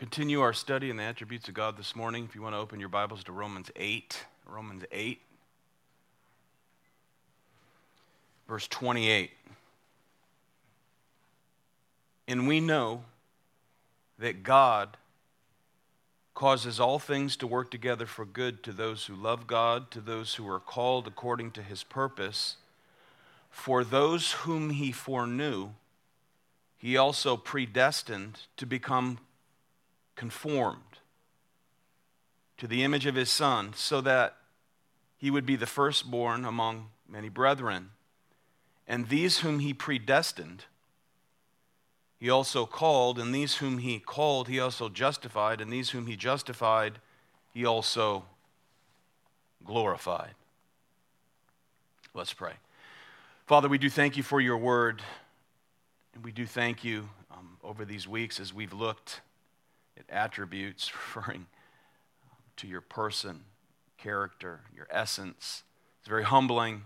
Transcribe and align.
continue 0.00 0.40
our 0.40 0.54
study 0.54 0.88
in 0.88 0.96
the 0.96 1.02
attributes 1.02 1.46
of 1.48 1.52
God 1.52 1.76
this 1.76 1.94
morning. 1.94 2.24
If 2.24 2.34
you 2.34 2.40
want 2.40 2.54
to 2.54 2.58
open 2.58 2.80
your 2.80 2.88
Bibles 2.88 3.22
to 3.24 3.32
Romans 3.32 3.70
8, 3.76 4.24
Romans 4.46 4.82
8, 4.90 5.20
verse 8.48 8.66
28. 8.68 9.30
And 12.28 12.48
we 12.48 12.60
know 12.60 13.02
that 14.18 14.42
God 14.42 14.96
causes 16.32 16.80
all 16.80 16.98
things 16.98 17.36
to 17.36 17.46
work 17.46 17.70
together 17.70 18.06
for 18.06 18.24
good 18.24 18.62
to 18.62 18.72
those 18.72 19.04
who 19.04 19.14
love 19.14 19.46
God, 19.46 19.90
to 19.90 20.00
those 20.00 20.36
who 20.36 20.48
are 20.48 20.60
called 20.60 21.06
according 21.08 21.50
to 21.50 21.62
his 21.62 21.82
purpose. 21.82 22.56
For 23.50 23.84
those 23.84 24.32
whom 24.32 24.70
he 24.70 24.92
foreknew, 24.92 25.72
he 26.78 26.96
also 26.96 27.36
predestined 27.36 28.38
to 28.56 28.64
become 28.64 29.18
conformed 30.20 30.98
to 32.58 32.66
the 32.66 32.84
image 32.84 33.06
of 33.06 33.14
his 33.14 33.30
Son, 33.30 33.72
so 33.74 34.02
that 34.02 34.36
he 35.16 35.30
would 35.30 35.46
be 35.46 35.56
the 35.56 35.64
firstborn 35.64 36.44
among 36.44 36.90
many 37.08 37.30
brethren. 37.30 37.88
And 38.86 39.08
these 39.08 39.38
whom 39.38 39.60
he 39.60 39.72
predestined, 39.72 40.66
he 42.18 42.28
also 42.28 42.66
called, 42.66 43.18
and 43.18 43.34
these 43.34 43.56
whom 43.56 43.78
he 43.78 43.98
called, 43.98 44.48
he 44.48 44.60
also 44.60 44.90
justified, 44.90 45.58
and 45.58 45.72
these 45.72 45.88
whom 45.88 46.06
he 46.06 46.16
justified, 46.16 46.98
he 47.54 47.64
also 47.64 48.26
glorified. 49.64 50.34
Let's 52.12 52.34
pray. 52.34 52.52
Father, 53.46 53.70
we 53.70 53.78
do 53.78 53.88
thank 53.88 54.18
you 54.18 54.22
for 54.22 54.38
your 54.38 54.58
word, 54.58 55.00
and 56.12 56.22
we 56.22 56.30
do 56.30 56.44
thank 56.44 56.84
you 56.84 57.08
um, 57.30 57.56
over 57.64 57.86
these 57.86 58.06
weeks 58.06 58.38
as 58.38 58.52
we've 58.52 58.74
looked 58.74 59.22
attributes 60.08 60.90
referring 61.16 61.46
to 62.56 62.66
your 62.66 62.80
person, 62.80 63.42
character, 63.98 64.60
your 64.74 64.86
essence. 64.90 65.62
It's 66.00 66.08
very 66.08 66.24
humbling. 66.24 66.84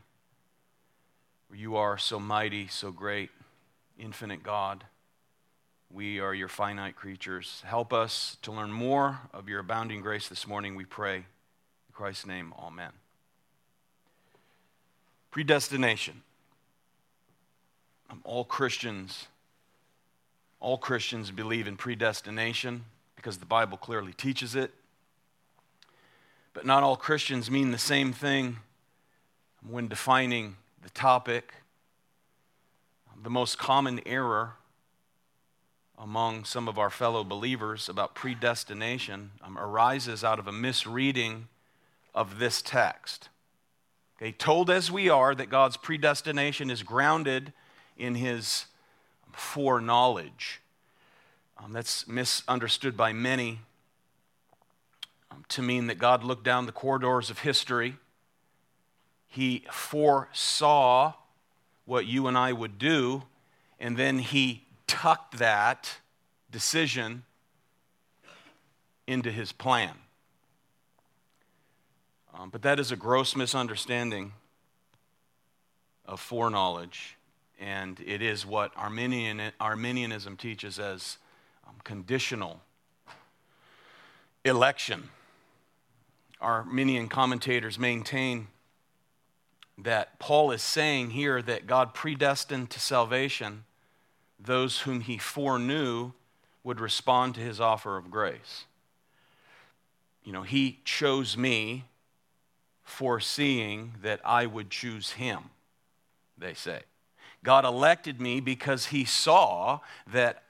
You 1.53 1.77
are 1.77 1.99
so 1.99 2.19
mighty, 2.19 2.69
so 2.69 2.91
great, 2.91 3.31
infinite 3.99 4.43
God. 4.43 4.85
We 5.91 6.19
are 6.19 6.35
your 6.35 6.49
finite 6.49 6.97
creatures. 6.97 7.63
Help 7.65 7.93
us 7.93 8.37
to 8.43 8.51
learn 8.51 8.73
more 8.73 9.21
of 9.33 9.49
your 9.49 9.61
abounding 9.61 10.01
grace 10.01 10.29
this 10.29 10.47
morning, 10.47 10.75
we 10.75 10.85
pray. 10.85 11.17
In 11.17 11.25
Christ's 11.93 12.27
name, 12.27 12.53
amen. 12.59 12.91
Predestination. 15.31 16.23
All 18.25 18.45
Christians, 18.45 19.27
all 20.61 20.79
Christians 20.79 21.31
believe 21.31 21.67
in 21.67 21.77
predestination 21.77 22.85
because 23.25 23.39
the 23.39 23.47
Bible 23.47 23.79
clearly 23.79 24.13
teaches 24.13 24.55
it. 24.55 24.71
But 26.53 26.67
not 26.67 26.83
all 26.83 26.95
Christians 26.95 27.51
mean 27.51 27.71
the 27.71 27.79
same 27.79 28.13
thing 28.13 28.59
when 29.67 29.89
defining 29.89 30.57
the 30.83 30.91
topic. 30.91 31.55
The 33.23 33.31
most 33.31 33.57
common 33.57 34.03
error 34.05 34.57
among 35.99 36.45
some 36.45 36.69
of 36.69 36.79
our 36.79 36.91
fellow 36.91 37.25
believers 37.25 37.89
about 37.89 38.15
predestination 38.15 39.31
um, 39.43 39.57
arises 39.57 40.23
out 40.23 40.39
of 40.39 40.47
a 40.47 40.53
misreading 40.53 41.49
of 42.15 42.39
this 42.39 42.61
text. 42.61 43.31
Okay, 44.19 44.33
told 44.33 44.69
as 44.69 44.91
we 44.93 45.09
are 45.09 45.35
that 45.35 45.49
God's 45.49 45.79
predestination 45.79 46.71
is 46.71 46.83
grounded 46.83 47.55
in 47.97 48.17
his 48.17 48.67
foreknowledge. 49.33 50.61
Um, 51.57 51.73
that's 51.73 52.07
misunderstood 52.09 52.97
by 52.97 53.13
many 53.13 53.61
um, 55.31 55.45
to 55.49 55.63
mean 55.63 55.87
that 55.87 55.99
God 55.99 56.25
looked 56.25 56.45
down 56.45 56.67
the 56.67 56.73
corridors 56.73 57.31
of 57.31 57.41
history. 57.41 57.97
He 59.29 59.65
foresaw 59.71 61.15
what 61.85 62.07
you 62.07 62.27
and 62.27 62.37
I 62.37 62.53
would 62.53 62.79
do, 62.79 63.25
and 63.79 63.97
then 63.97 64.19
he 64.19 64.65
tucked 64.87 65.39
that 65.39 65.99
decision 66.51 67.25
into 69.07 69.31
his 69.31 69.53
plan. 69.53 69.95
Um, 72.37 72.51
but 72.51 72.63
that 72.63 72.81
is 72.81 72.91
a 72.91 72.97
gross 72.97 73.37
misunderstanding 73.37 74.33
of 76.05 76.21
foreknowledge, 76.21 77.17
and 77.61 78.01
it 78.05 78.23
is 78.23 78.45
what 78.45 78.73
Arminian, 78.77 79.53
Arminianism 79.61 80.37
teaches 80.37 80.79
as 80.79 81.19
um, 81.67 81.75
conditional 81.85 82.61
election. 84.45 85.11
Arminian 86.41 87.09
commentators 87.09 87.79
maintain 87.79 88.49
that 89.79 90.19
Paul 90.19 90.53
is 90.53 90.63
saying 90.63 91.11
here 91.11 91.43
that 91.43 91.67
God 91.67 91.95
predestined 91.95 92.71
to 92.71 92.81
salvation 92.81 93.65
those 94.39 94.81
whom 94.81 95.01
he 95.01 95.19
foreknew 95.19 96.13
would 96.63 96.81
respond 96.81 97.35
to 97.35 97.41
his 97.41 97.61
offer 97.61 97.97
of 97.97 98.11
grace. 98.11 98.65
You 100.23 100.33
know, 100.33 100.43
he 100.43 100.81
chose 100.85 101.37
me 101.37 101.85
foreseeing 102.83 103.95
that 104.03 104.21
I 104.25 104.47
would 104.47 104.71
choose 104.71 105.13
him, 105.13 105.51
they 106.39 106.55
say. 106.55 106.83
God 107.43 107.65
elected 107.65 108.21
me 108.21 108.41
because 108.41 108.87
he 108.87 109.05
saw 109.05 109.81
that 110.11 110.44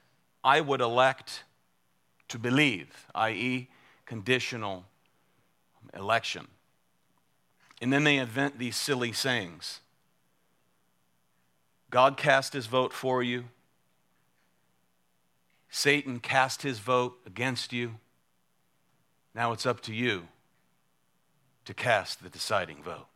I 0.45 0.61
would 0.61 0.83
elect 0.83 1.43
to 2.29 2.39
believe, 2.39 3.07
i.e., 3.15 3.69
conditional 4.05 4.85
election. 5.95 6.47
And 7.81 7.93
then 7.93 8.05
they 8.05 8.19
invent 8.19 8.59
these 8.59 8.77
silly 8.77 9.13
sayings 9.13 9.81
God 11.91 12.17
cast 12.17 12.53
his 12.53 12.67
vote 12.67 12.93
for 12.93 13.23
you, 13.23 13.45
Satan 15.71 16.21
cast 16.21 16.63
his 16.63 16.79
vote 16.79 17.19
against 17.27 17.73
you. 17.73 17.95
Now 19.35 19.53
it's 19.53 19.67
up 19.67 19.81
to 19.83 19.95
you 19.95 20.29
to 21.65 21.75
cast 21.75 22.23
the 22.23 22.29
deciding 22.29 22.83
vote. 22.83 23.07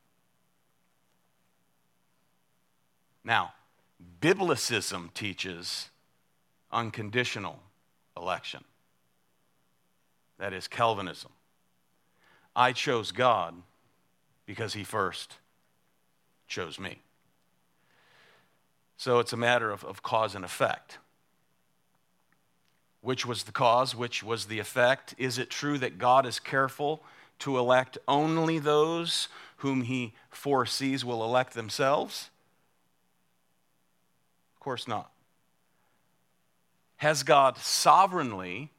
Now, 3.24 3.52
Biblicism 4.20 5.12
teaches 5.12 5.90
unconditional 6.70 7.60
election. 8.16 8.64
That 10.38 10.52
is 10.52 10.68
Calvinism. 10.68 11.30
I 12.54 12.72
chose 12.72 13.12
God 13.12 13.54
because 14.46 14.74
he 14.74 14.84
first 14.84 15.36
chose 16.46 16.78
me. 16.78 17.00
So 18.96 19.18
it's 19.20 19.32
a 19.32 19.36
matter 19.36 19.70
of, 19.70 19.84
of 19.84 20.02
cause 20.02 20.34
and 20.34 20.44
effect. 20.44 20.98
Which 23.00 23.24
was 23.24 23.44
the 23.44 23.52
cause? 23.52 23.94
Which 23.94 24.22
was 24.24 24.46
the 24.46 24.58
effect? 24.58 25.14
Is 25.18 25.38
it 25.38 25.50
true 25.50 25.78
that 25.78 25.98
God 25.98 26.26
is 26.26 26.40
careful 26.40 27.02
to 27.40 27.58
elect 27.58 27.96
only 28.08 28.58
those 28.58 29.28
whom 29.58 29.82
he 29.82 30.14
foresees 30.30 31.04
will 31.04 31.22
elect 31.22 31.54
themselves? 31.54 32.30
Of 34.56 34.60
course 34.60 34.88
not 34.88 35.10
has 36.98 37.22
God 37.22 37.56
sovereignly 37.58 38.70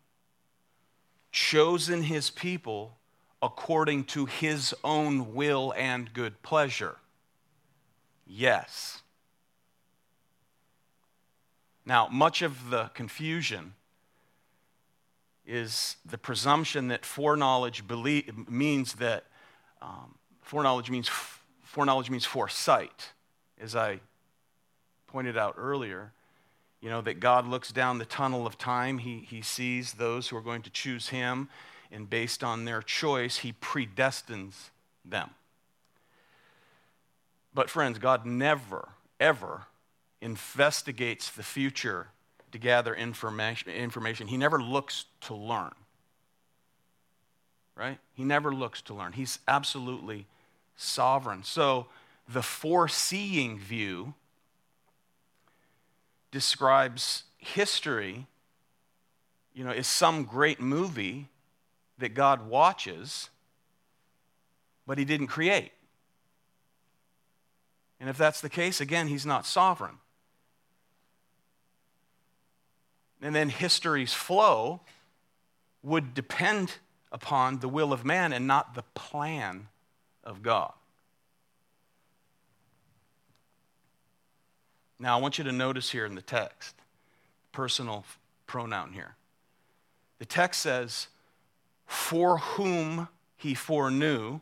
chosen 1.31 2.03
his 2.03 2.29
people 2.29 2.97
according 3.41 4.03
to 4.03 4.25
his 4.25 4.73
own 4.83 5.33
will 5.33 5.73
and 5.75 6.13
good 6.13 6.41
pleasure? 6.41 6.97
Yes. 8.27 9.01
Now, 11.85 12.07
much 12.11 12.41
of 12.41 12.69
the 12.69 12.91
confusion 12.93 13.73
is 15.45 15.95
the 16.05 16.17
presumption 16.17 16.89
that 16.89 17.05
foreknowledge 17.05 17.83
means 18.47 18.93
that 18.93 19.25
um, 19.81 20.15
foreknowledge 20.41 20.91
means 20.91 21.09
foreknowledge 21.63 22.09
means 22.09 22.25
foresight, 22.25 23.13
as 23.59 23.75
I 23.75 24.01
pointed 25.07 25.37
out 25.37 25.55
earlier. 25.57 26.11
You 26.81 26.89
know, 26.89 27.01
that 27.01 27.19
God 27.19 27.45
looks 27.45 27.71
down 27.71 27.97
the 27.97 28.05
tunnel 28.05 28.47
of 28.47 28.57
time, 28.57 28.99
he, 28.99 29.19
he 29.19 29.41
sees 29.41 29.93
those 29.93 30.29
who 30.29 30.37
are 30.37 30.41
going 30.41 30.61
to 30.61 30.69
choose 30.69 31.09
Him, 31.09 31.49
and 31.91 32.09
based 32.09 32.43
on 32.43 32.65
their 32.65 32.81
choice, 32.81 33.37
He 33.37 33.53
predestines 33.53 34.69
them. 35.03 35.31
But, 37.53 37.69
friends, 37.69 37.99
God 37.99 38.25
never, 38.25 38.89
ever 39.19 39.65
investigates 40.21 41.29
the 41.29 41.43
future 41.43 42.07
to 42.51 42.57
gather 42.57 42.93
information. 42.95 43.71
information. 43.71 44.27
He 44.27 44.37
never 44.37 44.61
looks 44.61 45.05
to 45.21 45.35
learn. 45.35 45.73
Right? 47.75 47.97
He 48.13 48.23
never 48.23 48.53
looks 48.53 48.81
to 48.83 48.93
learn. 48.93 49.13
He's 49.13 49.39
absolutely 49.47 50.27
sovereign. 50.75 51.43
So, 51.43 51.87
the 52.27 52.41
foreseeing 52.41 53.57
view 53.57 54.13
describes 56.31 57.23
history 57.37 58.27
you 59.53 59.63
know, 59.65 59.71
is 59.71 59.87
some 59.87 60.23
great 60.23 60.61
movie 60.61 61.27
that 61.97 62.13
God 62.13 62.47
watches, 62.47 63.29
but 64.87 64.97
he 64.97 65.03
didn't 65.03 65.27
create. 65.27 65.73
And 67.99 68.09
if 68.09 68.17
that's 68.17 68.39
the 68.39 68.49
case, 68.49 68.79
again, 68.79 69.07
he's 69.07 69.25
not 69.25 69.45
sovereign. 69.45 69.97
And 73.21 73.35
then 73.35 73.49
history's 73.49 74.13
flow 74.13 74.79
would 75.83 76.13
depend 76.13 76.75
upon 77.11 77.59
the 77.59 77.67
will 77.67 77.91
of 77.91 78.05
man 78.05 78.31
and 78.31 78.47
not 78.47 78.75
the 78.75 78.83
plan 78.93 79.67
of 80.23 80.41
God. 80.41 80.71
Now, 84.99 85.17
I 85.17 85.21
want 85.21 85.37
you 85.37 85.45
to 85.45 85.51
notice 85.51 85.91
here 85.91 86.05
in 86.05 86.15
the 86.15 86.21
text, 86.21 86.75
personal 87.53 88.03
pronoun 88.47 88.91
here. 88.91 89.15
The 90.19 90.25
text 90.25 90.61
says, 90.61 91.07
for 91.85 92.37
whom 92.37 93.07
he 93.37 93.53
foreknew, 93.53 94.41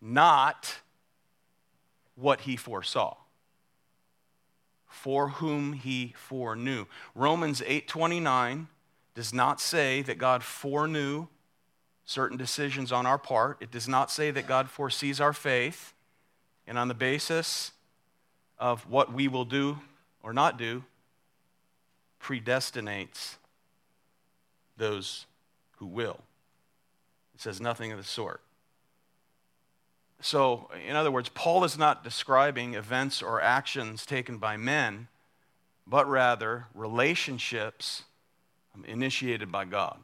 not 0.00 0.78
what 2.14 2.42
he 2.42 2.56
foresaw. 2.56 3.16
For 4.86 5.28
whom 5.28 5.74
he 5.74 6.14
foreknew. 6.16 6.86
Romans 7.14 7.60
8:29 7.60 8.66
does 9.14 9.34
not 9.34 9.60
say 9.60 10.02
that 10.02 10.16
God 10.16 10.42
foreknew 10.42 11.26
certain 12.04 12.38
decisions 12.38 12.92
on 12.92 13.04
our 13.04 13.18
part. 13.18 13.58
It 13.60 13.70
does 13.70 13.86
not 13.86 14.10
say 14.10 14.30
that 14.30 14.46
God 14.46 14.70
foresees 14.70 15.20
our 15.20 15.32
faith 15.32 15.92
and 16.66 16.78
on 16.78 16.88
the 16.88 16.94
basis 16.94 17.72
of 18.58 18.88
what 18.88 19.12
we 19.12 19.28
will 19.28 19.44
do 19.44 19.78
or 20.22 20.32
not 20.32 20.58
do 20.58 20.84
predestinates 22.20 23.36
those 24.76 25.26
who 25.78 25.86
will. 25.86 26.20
It 27.34 27.40
says 27.40 27.60
nothing 27.60 27.92
of 27.92 27.98
the 27.98 28.04
sort. 28.04 28.40
So, 30.20 30.70
in 30.86 30.96
other 30.96 31.10
words, 31.10 31.28
Paul 31.28 31.64
is 31.64 31.76
not 31.76 32.02
describing 32.02 32.74
events 32.74 33.22
or 33.22 33.40
actions 33.40 34.06
taken 34.06 34.38
by 34.38 34.56
men, 34.56 35.08
but 35.86 36.08
rather 36.08 36.66
relationships 36.74 38.04
initiated 38.86 39.52
by 39.52 39.66
God. 39.66 39.98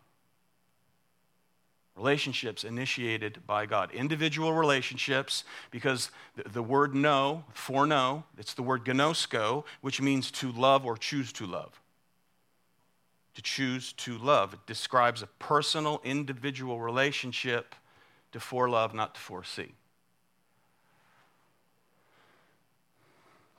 Relationships 1.97 2.65
initiated 2.65 3.47
by 3.47 3.67
God. 3.67 3.93
Individual 3.93 4.55
relationships, 4.55 5.45
because 5.71 6.11
the, 6.37 6.49
the 6.49 6.63
word 6.63 6.95
know, 6.95 7.45
foreknow, 7.53 8.25
it's 8.39 8.55
the 8.55 8.63
word 8.63 8.85
gnosko, 8.85 9.65
which 9.83 10.01
means 10.01 10.31
to 10.31 10.51
love 10.53 10.87
or 10.87 10.97
choose 10.97 11.33
to 11.35 11.47
love 11.47 11.83
to 13.35 13.43
choose 13.43 13.93
to 13.95 14.19
love. 14.19 14.55
It 14.55 14.67
describes 14.67 15.23
a 15.23 15.27
personal, 15.27 16.01
individual 16.05 16.81
relationship 16.81 17.75
to 18.33 18.39
forelove, 18.39 18.95
not 18.95 19.15
to 19.15 19.21
foresee. 19.21 19.73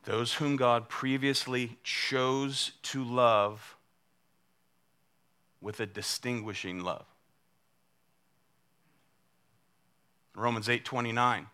Those 0.06 0.34
whom 0.34 0.58
God 0.58 0.90
previously 0.90 1.78
chose 1.84 2.74
to 2.84 3.04
love 3.04 3.78
with 5.62 5.80
a 5.80 5.86
distinguishing 5.86 6.82
love. 6.82 7.06
Romans 10.36 10.68
8:29 10.68 11.48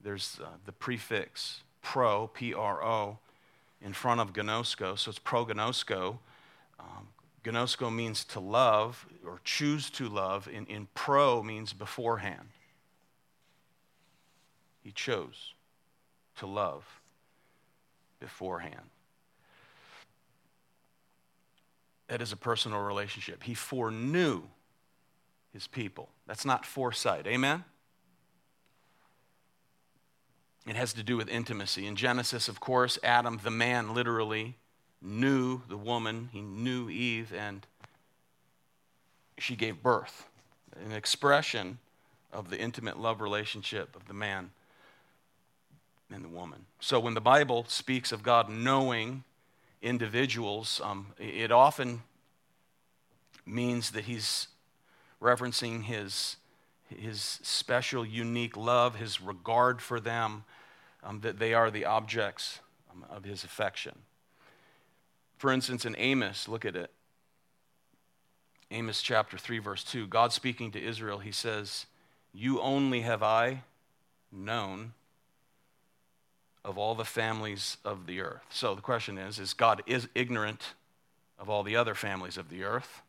there's 0.00 0.40
uh, 0.42 0.48
the 0.66 0.72
prefix 0.72 1.62
pro 1.80 2.26
P 2.26 2.52
R 2.52 2.82
O 2.82 3.18
in 3.80 3.92
front 3.92 4.20
of 4.20 4.32
gnosko 4.32 4.98
so 4.98 5.10
it's 5.10 5.18
prognosko 5.18 6.18
um, 6.80 7.08
gnosko 7.44 7.92
means 7.94 8.24
to 8.24 8.40
love 8.40 9.06
or 9.26 9.40
choose 9.44 9.90
to 9.90 10.08
love. 10.08 10.48
In, 10.48 10.66
in 10.66 10.88
pro 10.94 11.42
means 11.42 11.72
beforehand. 11.72 12.48
He 14.82 14.90
chose 14.90 15.54
to 16.36 16.46
love 16.46 16.84
beforehand. 18.20 18.90
That 22.08 22.20
is 22.20 22.32
a 22.32 22.36
personal 22.36 22.80
relationship. 22.80 23.44
He 23.44 23.54
foreknew 23.54 24.42
his 25.52 25.66
people. 25.66 26.08
That's 26.26 26.44
not 26.44 26.64
foresight. 26.64 27.26
Amen? 27.26 27.64
It 30.66 30.76
has 30.76 30.92
to 30.94 31.02
do 31.02 31.16
with 31.16 31.28
intimacy. 31.28 31.86
In 31.86 31.96
Genesis, 31.96 32.48
of 32.48 32.60
course, 32.60 32.98
Adam, 33.02 33.40
the 33.42 33.50
man, 33.50 33.94
literally 33.94 34.56
knew 35.00 35.62
the 35.68 35.76
woman, 35.76 36.28
he 36.32 36.40
knew 36.40 36.88
Eve, 36.88 37.32
and 37.36 37.66
she 39.38 39.56
gave 39.56 39.82
birth. 39.82 40.28
An 40.84 40.92
expression 40.92 41.78
of 42.32 42.48
the 42.48 42.58
intimate 42.58 42.98
love 42.98 43.20
relationship 43.20 43.94
of 43.96 44.06
the 44.06 44.14
man 44.14 44.50
and 46.12 46.24
the 46.24 46.28
woman. 46.28 46.66
So 46.80 47.00
when 47.00 47.14
the 47.14 47.20
Bible 47.20 47.64
speaks 47.68 48.12
of 48.12 48.22
God 48.22 48.48
knowing 48.48 49.24
individuals, 49.82 50.80
um, 50.84 51.08
it 51.18 51.50
often 51.50 52.02
means 53.44 53.90
that 53.90 54.04
he's 54.04 54.48
referencing 55.22 55.84
his, 55.84 56.36
his 56.88 57.38
special, 57.42 58.04
unique 58.04 58.56
love, 58.56 58.96
his 58.96 59.20
regard 59.20 59.80
for 59.80 60.00
them, 60.00 60.44
um, 61.02 61.20
that 61.20 61.38
they 61.38 61.54
are 61.54 61.70
the 61.70 61.84
objects 61.84 62.60
um, 62.90 63.04
of 63.08 63.24
his 63.24 63.44
affection. 63.44 63.98
For 65.38 65.50
instance, 65.50 65.84
in 65.84 65.96
Amos, 65.98 66.48
look 66.48 66.64
at 66.64 66.76
it. 66.76 66.90
Amos 68.70 69.02
chapter 69.02 69.36
3, 69.36 69.58
verse 69.58 69.84
2, 69.84 70.06
God 70.06 70.32
speaking 70.32 70.70
to 70.72 70.82
Israel, 70.82 71.18
he 71.18 71.32
says, 71.32 71.86
You 72.32 72.60
only 72.60 73.02
have 73.02 73.22
I 73.22 73.62
known 74.30 74.94
of 76.64 76.78
all 76.78 76.94
the 76.94 77.04
families 77.04 77.76
of 77.84 78.06
the 78.06 78.20
earth. 78.20 78.42
So 78.50 78.74
the 78.74 78.80
question 78.80 79.18
is 79.18 79.38
Is 79.38 79.52
God 79.52 79.82
is 79.86 80.08
ignorant 80.14 80.74
of 81.38 81.50
all 81.50 81.62
the 81.62 81.76
other 81.76 81.94
families 81.94 82.38
of 82.38 82.48
the 82.48 82.64
earth? 82.64 83.02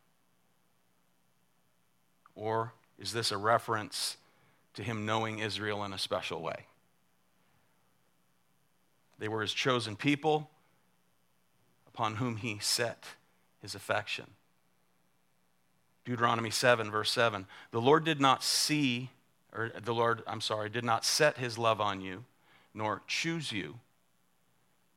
Or 2.34 2.72
is 2.98 3.12
this 3.12 3.30
a 3.30 3.36
reference 3.36 4.16
to 4.74 4.82
him 4.82 5.06
knowing 5.06 5.38
Israel 5.38 5.84
in 5.84 5.92
a 5.92 5.98
special 5.98 6.40
way? 6.40 6.66
They 9.18 9.28
were 9.28 9.42
his 9.42 9.52
chosen 9.52 9.96
people 9.96 10.50
upon 11.86 12.16
whom 12.16 12.36
he 12.36 12.58
set 12.58 13.04
his 13.62 13.74
affection. 13.74 14.26
Deuteronomy 16.04 16.50
7, 16.50 16.90
verse 16.90 17.10
7. 17.10 17.46
The 17.70 17.80
Lord 17.80 18.04
did 18.04 18.20
not 18.20 18.42
see, 18.42 19.10
or 19.54 19.70
the 19.82 19.94
Lord, 19.94 20.22
I'm 20.26 20.40
sorry, 20.40 20.68
did 20.68 20.84
not 20.84 21.04
set 21.04 21.38
his 21.38 21.56
love 21.56 21.80
on 21.80 22.00
you, 22.00 22.24
nor 22.74 23.02
choose 23.06 23.52
you, 23.52 23.76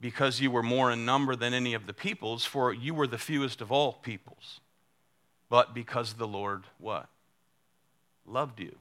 because 0.01 0.41
you 0.41 0.51
were 0.51 0.63
more 0.63 0.91
in 0.91 1.06
number 1.06 1.36
than 1.36 1.53
any 1.53 1.74
of 1.74 1.88
the 1.88 1.94
peoples, 1.94 2.44
for 2.44 2.74
you 2.74 2.94
were 2.94 3.08
the 3.08 3.17
fewest 3.17 3.62
of 3.62 3.72
all 3.72 3.94
peoples. 3.94 4.60
But 5.50 5.74
because 5.74 6.13
the 6.13 6.27
Lord, 6.27 6.65
what? 6.77 7.08
Loved 8.27 8.60
you. 8.60 8.75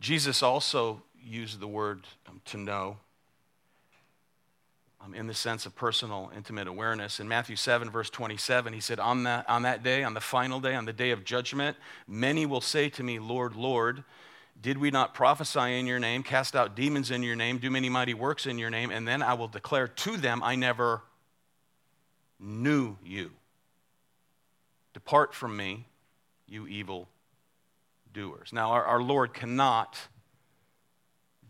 Jesus 0.00 0.42
also 0.42 1.02
used 1.20 1.60
the 1.60 1.66
word 1.66 2.06
um, 2.28 2.40
to 2.44 2.58
know 2.58 2.98
um, 5.04 5.14
in 5.14 5.26
the 5.26 5.34
sense 5.34 5.66
of 5.66 5.74
personal, 5.74 6.30
intimate 6.36 6.68
awareness. 6.68 7.20
In 7.20 7.28
Matthew 7.28 7.56
7, 7.56 7.90
verse 7.90 8.10
27, 8.10 8.72
he 8.72 8.80
said, 8.80 9.00
on 9.00 9.24
that, 9.24 9.48
on 9.48 9.62
that 9.62 9.82
day, 9.82 10.04
on 10.04 10.14
the 10.14 10.20
final 10.20 10.60
day, 10.60 10.74
on 10.74 10.84
the 10.84 10.92
day 10.92 11.10
of 11.10 11.24
judgment, 11.24 11.76
many 12.06 12.46
will 12.46 12.60
say 12.60 12.88
to 12.90 13.02
me, 13.02 13.18
Lord, 13.18 13.56
Lord, 13.56 14.04
did 14.60 14.78
we 14.78 14.90
not 14.90 15.14
prophesy 15.14 15.78
in 15.78 15.86
your 15.86 15.98
name, 15.98 16.22
cast 16.22 16.54
out 16.54 16.76
demons 16.76 17.10
in 17.10 17.22
your 17.22 17.36
name, 17.36 17.58
do 17.58 17.70
many 17.70 17.88
mighty 17.88 18.14
works 18.14 18.46
in 18.46 18.58
your 18.58 18.70
name? 18.70 18.90
And 18.90 19.06
then 19.06 19.22
I 19.22 19.34
will 19.34 19.48
declare 19.48 19.88
to 19.88 20.16
them, 20.16 20.42
I 20.42 20.54
never 20.54 21.02
knew 22.38 22.96
you. 23.04 23.30
Depart 24.92 25.34
from 25.34 25.56
me, 25.56 25.86
you 26.46 26.66
evil 26.66 27.08
doers. 28.12 28.52
Now, 28.52 28.70
our, 28.70 28.84
our 28.84 29.02
Lord 29.02 29.34
cannot 29.34 29.98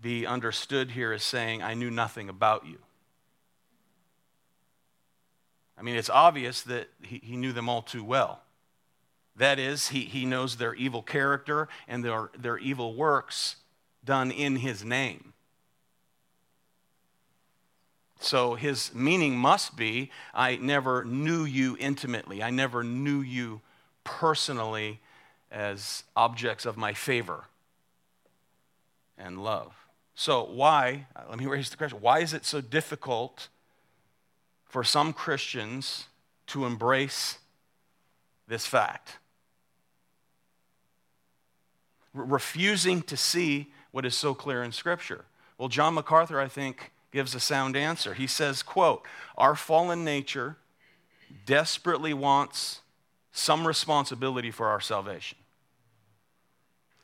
be 0.01 0.27
understood 0.27 0.91
here 0.91 1.13
as 1.13 1.23
saying, 1.23 1.63
I 1.63 1.75
knew 1.75 1.91
nothing 1.91 2.29
about 2.29 2.67
you. 2.67 2.79
I 5.79 5.83
mean, 5.83 5.97
it's 5.97 6.11
obvious 6.11 6.63
that 6.63 6.89
he, 7.03 7.21
he 7.23 7.37
knew 7.37 7.53
them 7.53 7.69
all 7.69 7.83
too 7.83 8.05
well. 8.05 8.43
That 9.37 9.59
is, 9.59 9.89
he, 9.89 10.01
he 10.01 10.25
knows 10.25 10.57
their 10.57 10.75
evil 10.75 11.03
character 11.03 11.69
and 11.89 12.05
their, 12.05 12.31
their 12.39 12.59
evil 12.59 12.95
works 12.95 13.57
done 14.05 14.31
in 14.31 14.57
his 14.57 14.85
name. 14.85 15.33
So 18.21 18.55
his 18.55 18.95
meaning 18.95 19.37
must 19.37 19.77
be 19.77 20.11
I 20.33 20.57
never 20.57 21.05
knew 21.05 21.45
you 21.45 21.77
intimately, 21.81 22.43
I 22.43 22.51
never 22.51 22.85
knew 22.85 23.21
you 23.21 23.61
personally 24.05 25.01
as 25.51 26.05
objects 26.17 26.65
of 26.67 26.77
my 26.77 26.93
favor 26.93 27.45
and 29.19 29.43
love. 29.43 29.75
So, 30.15 30.45
why, 30.45 31.07
uh, 31.17 31.23
let 31.29 31.39
me 31.39 31.47
raise 31.47 31.71
the 31.71 31.77
question 31.77 32.01
why 32.01 32.21
is 32.21 32.33
it 32.33 32.45
so 32.45 32.61
difficult 32.61 33.49
for 34.67 34.85
some 34.85 35.13
Christians 35.13 36.09
to 36.49 36.65
embrace 36.65 37.39
this 38.49 38.67
fact. 38.67 39.19
refusing 42.13 43.03
to 43.03 43.17
see 43.17 43.73
what 43.91 44.05
is 44.05 44.15
so 44.15 44.35
clear 44.35 44.63
in 44.63 44.71
Scripture. 44.71 45.25
Well, 45.59 45.69
John 45.69 45.95
MacArthur, 45.95 46.41
I 46.41 46.47
think, 46.47 46.93
gives 47.13 47.35
a 47.35 47.41
sound 47.41 47.77
answer. 47.77 48.15
He 48.15 48.29
says, 48.29 48.63
quote, 48.63 49.05
Our 49.37 49.57
fallen 49.57 50.05
nature 50.05 50.57
desperately 51.45 52.15
wants 52.15 52.81
some 53.37 53.67
responsibility 53.67 54.53
for 54.53 54.69
our 54.69 54.81
salvation. 54.81 55.37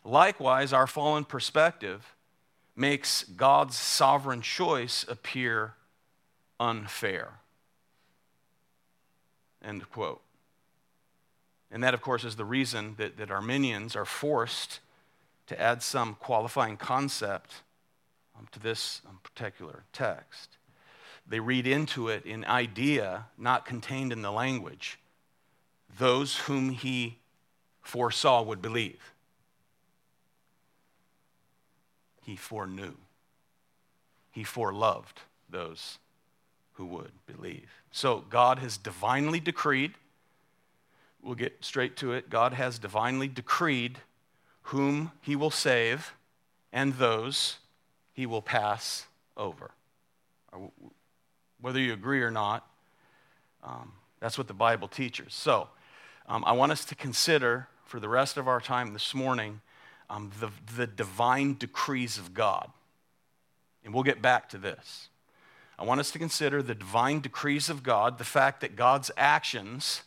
Likewise, 0.04 0.72
our 0.72 0.86
fallen 0.86 1.24
perspective 1.24 2.14
makes 2.76 3.24
God's 3.24 3.76
sovereign 3.76 4.40
choice 4.40 5.04
appear 5.08 5.74
unfair. 6.60 7.40
End 9.62 9.90
quote. 9.90 10.22
And 11.72 11.82
that, 11.82 11.94
of 11.94 12.00
course, 12.00 12.24
is 12.24 12.36
the 12.36 12.44
reason 12.44 12.94
that, 12.96 13.16
that 13.18 13.32
Arminians 13.32 13.96
are 13.96 14.04
forced 14.04 14.78
to 15.48 15.60
add 15.60 15.82
some 15.82 16.14
qualifying 16.14 16.76
concept 16.76 17.62
um, 18.38 18.46
to 18.52 18.60
this 18.60 19.02
um, 19.08 19.18
particular 19.24 19.82
text. 19.92 20.58
They 21.26 21.40
read 21.40 21.66
into 21.66 22.08
it 22.08 22.24
an 22.24 22.44
idea 22.44 23.26
not 23.36 23.66
contained 23.66 24.12
in 24.12 24.22
the 24.22 24.32
language 24.32 24.99
those 25.98 26.36
whom 26.36 26.70
he 26.70 27.18
foresaw 27.82 28.42
would 28.42 28.62
believe. 28.62 29.12
He 32.22 32.36
foreknew, 32.36 32.94
he 34.30 34.44
foreloved 34.44 35.18
those 35.48 35.98
who 36.74 36.86
would 36.86 37.12
believe. 37.26 37.68
So 37.90 38.24
God 38.30 38.58
has 38.60 38.76
divinely 38.76 39.40
decreed, 39.40 39.94
we'll 41.22 41.34
get 41.34 41.64
straight 41.64 41.96
to 41.96 42.12
it. 42.12 42.30
God 42.30 42.52
has 42.52 42.78
divinely 42.78 43.28
decreed 43.28 43.98
whom 44.62 45.12
he 45.20 45.34
will 45.34 45.50
save 45.50 46.14
and 46.72 46.94
those 46.94 47.58
he 48.12 48.26
will 48.26 48.42
pass 48.42 49.06
over. 49.36 49.72
Whether 51.60 51.80
you 51.80 51.92
agree 51.92 52.22
or 52.22 52.30
not, 52.30 52.66
um, 53.62 53.92
that's 54.20 54.38
what 54.38 54.48
the 54.48 54.54
Bible 54.54 54.88
teaches. 54.88 55.34
So, 55.34 55.68
um, 56.30 56.44
I 56.46 56.52
want 56.52 56.70
us 56.70 56.84
to 56.84 56.94
consider 56.94 57.66
for 57.84 57.98
the 57.98 58.08
rest 58.08 58.36
of 58.36 58.46
our 58.46 58.60
time 58.60 58.92
this 58.92 59.16
morning 59.16 59.60
um, 60.08 60.30
the, 60.38 60.50
the 60.76 60.86
divine 60.86 61.54
decrees 61.54 62.18
of 62.18 62.34
God. 62.34 62.70
And 63.84 63.92
we'll 63.92 64.04
get 64.04 64.22
back 64.22 64.48
to 64.50 64.58
this. 64.58 65.08
I 65.76 65.82
want 65.82 65.98
us 65.98 66.12
to 66.12 66.20
consider 66.20 66.62
the 66.62 66.76
divine 66.76 67.18
decrees 67.18 67.68
of 67.68 67.82
God, 67.82 68.18
the 68.18 68.24
fact 68.24 68.60
that 68.60 68.76
God's 68.76 69.10
actions 69.16 70.02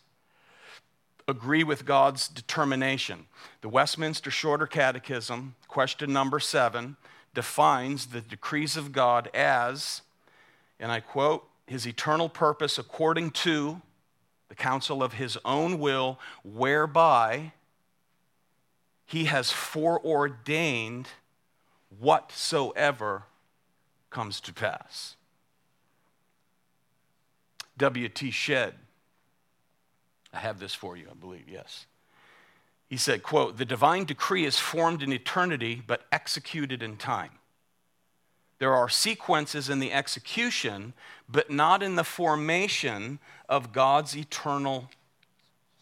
agree 1.27 1.63
with 1.63 1.85
God's 1.85 2.29
determination. 2.29 3.25
The 3.59 3.67
Westminster 3.67 4.31
Shorter 4.31 4.67
Catechism, 4.67 5.55
question 5.67 6.13
number 6.13 6.39
seven, 6.39 6.95
defines 7.33 8.07
the 8.07 8.21
decrees 8.21 8.77
of 8.77 8.93
God 8.93 9.29
as, 9.33 10.03
and 10.79 10.89
I 10.89 11.01
quote, 11.01 11.45
his 11.67 11.85
eternal 11.85 12.29
purpose 12.29 12.77
according 12.77 13.31
to 13.31 13.81
the 14.53 14.61
counsel 14.63 15.01
of 15.01 15.13
his 15.13 15.35
own 15.43 15.79
will, 15.79 16.19
whereby 16.43 17.53
he 19.07 19.25
has 19.25 19.51
foreordained 19.51 21.07
whatsoever 21.97 23.23
comes 24.11 24.39
to 24.39 24.53
pass. 24.53 25.15
W.T. 27.79 28.29
Shedd 28.29 28.75
I 30.31 30.37
have 30.37 30.59
this 30.59 30.75
for 30.75 30.95
you, 30.95 31.07
I 31.09 31.15
believe, 31.15 31.49
yes. 31.49 31.87
He 32.87 32.97
said, 32.97 33.23
quote, 33.23 33.57
the 33.57 33.65
divine 33.65 34.05
decree 34.05 34.45
is 34.45 34.59
formed 34.59 35.01
in 35.01 35.11
eternity 35.11 35.81
but 35.85 36.05
executed 36.11 36.83
in 36.83 36.97
time. 36.97 37.31
There 38.63 38.73
are 38.73 38.87
sequences 38.87 39.67
in 39.67 39.79
the 39.79 39.91
execution, 39.91 40.93
but 41.27 41.51
not 41.51 41.83
in 41.83 41.97
the 41.97 42.05
formation 42.05 43.19
of 43.49 43.73
God's 43.73 44.15
eternal 44.15 44.89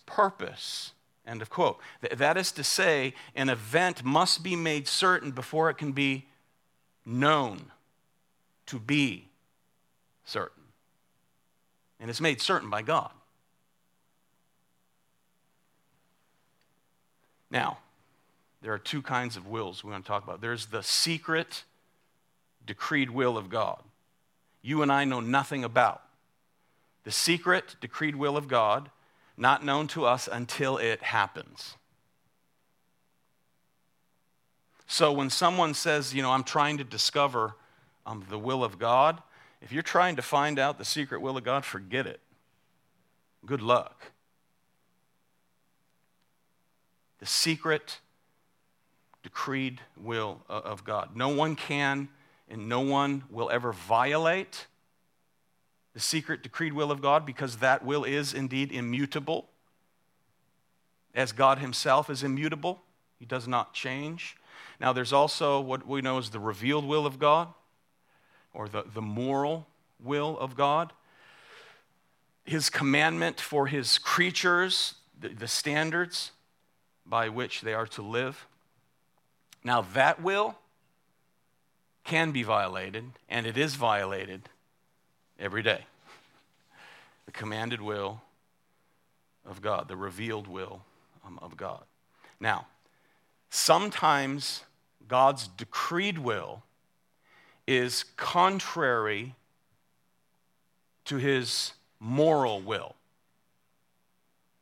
purpose. 0.07 0.93
End 1.27 1.43
of 1.43 1.51
quote. 1.51 1.77
That 2.11 2.37
is 2.37 2.51
to 2.53 2.63
say, 2.63 3.13
an 3.35 3.49
event 3.49 4.03
must 4.03 4.41
be 4.41 4.55
made 4.55 4.87
certain 4.87 5.29
before 5.29 5.69
it 5.69 5.77
can 5.77 5.91
be 5.91 6.25
known 7.05 7.71
to 8.65 8.79
be 8.79 9.27
certain. 10.25 10.63
And 11.99 12.09
it's 12.09 12.19
made 12.19 12.41
certain 12.41 12.71
by 12.71 12.81
God. 12.81 13.11
Now, 17.51 17.77
there 18.63 18.73
are 18.73 18.79
two 18.79 19.03
kinds 19.03 19.37
of 19.37 19.45
wills 19.45 19.83
we 19.83 19.91
want 19.91 20.03
to 20.03 20.07
talk 20.07 20.23
about. 20.23 20.41
There's 20.41 20.65
the 20.65 20.81
secret, 20.81 21.63
decreed 22.65 23.09
will 23.09 23.37
of 23.37 23.49
God. 23.49 23.81
You 24.61 24.81
and 24.81 24.91
I 24.91 25.05
know 25.05 25.19
nothing 25.19 25.63
about. 25.63 26.01
The 27.03 27.11
secret, 27.11 27.75
decreed 27.81 28.15
will 28.15 28.37
of 28.37 28.47
God, 28.47 28.89
not 29.35 29.65
known 29.65 29.87
to 29.87 30.05
us 30.05 30.29
until 30.31 30.77
it 30.77 31.01
happens. 31.01 31.75
So 34.85 35.11
when 35.11 35.29
someone 35.29 35.73
says, 35.73 36.13
you 36.13 36.21
know, 36.21 36.31
I'm 36.31 36.43
trying 36.43 36.77
to 36.77 36.83
discover 36.83 37.55
um, 38.05 38.25
the 38.29 38.37
will 38.37 38.63
of 38.63 38.77
God, 38.77 39.21
if 39.61 39.71
you're 39.71 39.83
trying 39.83 40.17
to 40.17 40.21
find 40.21 40.59
out 40.59 40.77
the 40.77 40.85
secret 40.85 41.21
will 41.21 41.37
of 41.37 41.43
God, 41.43 41.65
forget 41.65 42.05
it. 42.05 42.19
Good 43.45 43.61
luck 43.61 44.11
the 47.21 47.27
secret 47.27 47.99
decreed 49.23 49.79
will 49.95 50.41
of 50.49 50.83
God. 50.83 51.15
No 51.15 51.29
one 51.29 51.55
can 51.55 52.09
and 52.51 52.67
no 52.67 52.81
one 52.81 53.23
will 53.29 53.49
ever 53.49 53.71
violate 53.71 54.67
the 55.93 55.99
secret 55.99 56.43
decreed 56.43 56.73
will 56.73 56.91
of 56.91 57.01
God 57.01 57.25
because 57.25 57.57
that 57.57 57.83
will 57.83 58.03
is 58.03 58.33
indeed 58.33 58.71
immutable. 58.71 59.49
As 61.15 61.31
God 61.31 61.59
Himself 61.59 62.09
is 62.09 62.23
immutable, 62.23 62.81
He 63.19 63.25
does 63.25 63.47
not 63.47 63.73
change. 63.73 64.35
Now, 64.79 64.93
there's 64.93 65.13
also 65.13 65.59
what 65.59 65.87
we 65.87 66.01
know 66.01 66.17
as 66.17 66.29
the 66.29 66.39
revealed 66.39 66.85
will 66.85 67.05
of 67.05 67.19
God 67.19 67.49
or 68.53 68.67
the, 68.67 68.83
the 68.93 69.01
moral 69.01 69.67
will 70.03 70.37
of 70.39 70.55
God. 70.55 70.93
His 72.45 72.69
commandment 72.69 73.39
for 73.39 73.67
His 73.67 73.97
creatures, 73.97 74.95
the, 75.19 75.29
the 75.29 75.47
standards 75.47 76.31
by 77.05 77.29
which 77.29 77.61
they 77.61 77.73
are 77.73 77.87
to 77.87 78.01
live. 78.01 78.45
Now, 79.63 79.81
that 79.93 80.21
will 80.21 80.57
can 82.03 82.31
be 82.31 82.43
violated, 82.43 83.05
and 83.29 83.45
it 83.45 83.57
is 83.57 83.75
violated 83.75 84.49
every 85.39 85.63
day. 85.63 85.85
The 87.25 87.31
commanded 87.31 87.81
will 87.81 88.21
of 89.45 89.61
God, 89.61 89.87
the 89.87 89.95
revealed 89.95 90.47
will 90.47 90.81
um, 91.25 91.39
of 91.41 91.57
God. 91.57 91.83
Now, 92.39 92.67
sometimes 93.49 94.63
God's 95.07 95.47
decreed 95.47 96.17
will 96.17 96.63
is 97.67 98.05
contrary 98.17 99.35
to 101.05 101.17
his 101.17 101.73
moral 101.99 102.61
will. 102.61 102.95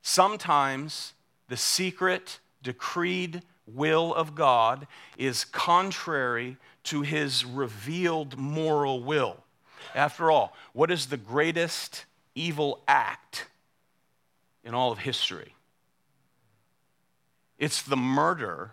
Sometimes 0.02 1.14
the 1.48 1.58
secret, 1.58 2.40
decreed 2.64 3.42
will 3.68 4.14
of 4.14 4.36
God 4.36 4.88
is 5.18 5.46
contrary 5.46 6.58
to 6.86 7.02
his 7.02 7.46
revealed 7.46 8.38
moral 8.38 9.04
will. 9.04 9.44
After 9.96 10.32
all, 10.32 10.56
what 10.74 10.92
is 10.92 11.08
the 11.08 11.18
greatest 11.18 12.06
evil 12.36 12.84
act 12.88 13.48
in 14.64 14.74
all 14.74 14.92
of 14.92 15.00
history? 15.00 15.56
It's 17.58 17.82
the 17.82 17.98
murder 17.98 18.72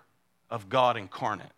of 0.50 0.68
God 0.68 0.96
incarnate. 0.96 1.52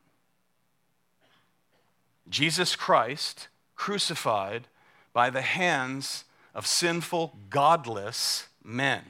Jesus 2.29 2.77
Christ 2.77 3.49
crucified 3.77 4.67
by 5.13 5.31
the 5.31 5.43
hands 5.43 6.25
of 6.55 6.67
sinful, 6.67 7.37
godless 7.51 8.49
men. 8.63 9.03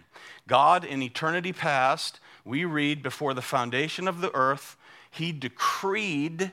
God, 0.47 0.85
in 0.85 1.03
eternity 1.03 1.53
past, 1.53 2.21
we 2.45 2.65
read 2.65 3.03
before 3.03 3.35
the 3.35 3.43
foundation 3.43 4.09
of 4.09 4.21
the 4.21 4.35
earth, 4.35 4.77
he 5.11 5.33
decreed 5.33 6.53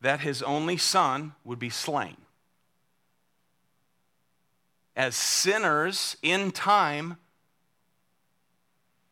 that 0.00 0.20
his 0.20 0.42
only 0.42 0.76
son 0.76 1.34
would 1.44 1.58
be 1.58 1.70
slain. 1.70 2.16
As 4.96 5.14
sinners 5.14 6.16
in 6.22 6.50
time 6.50 7.16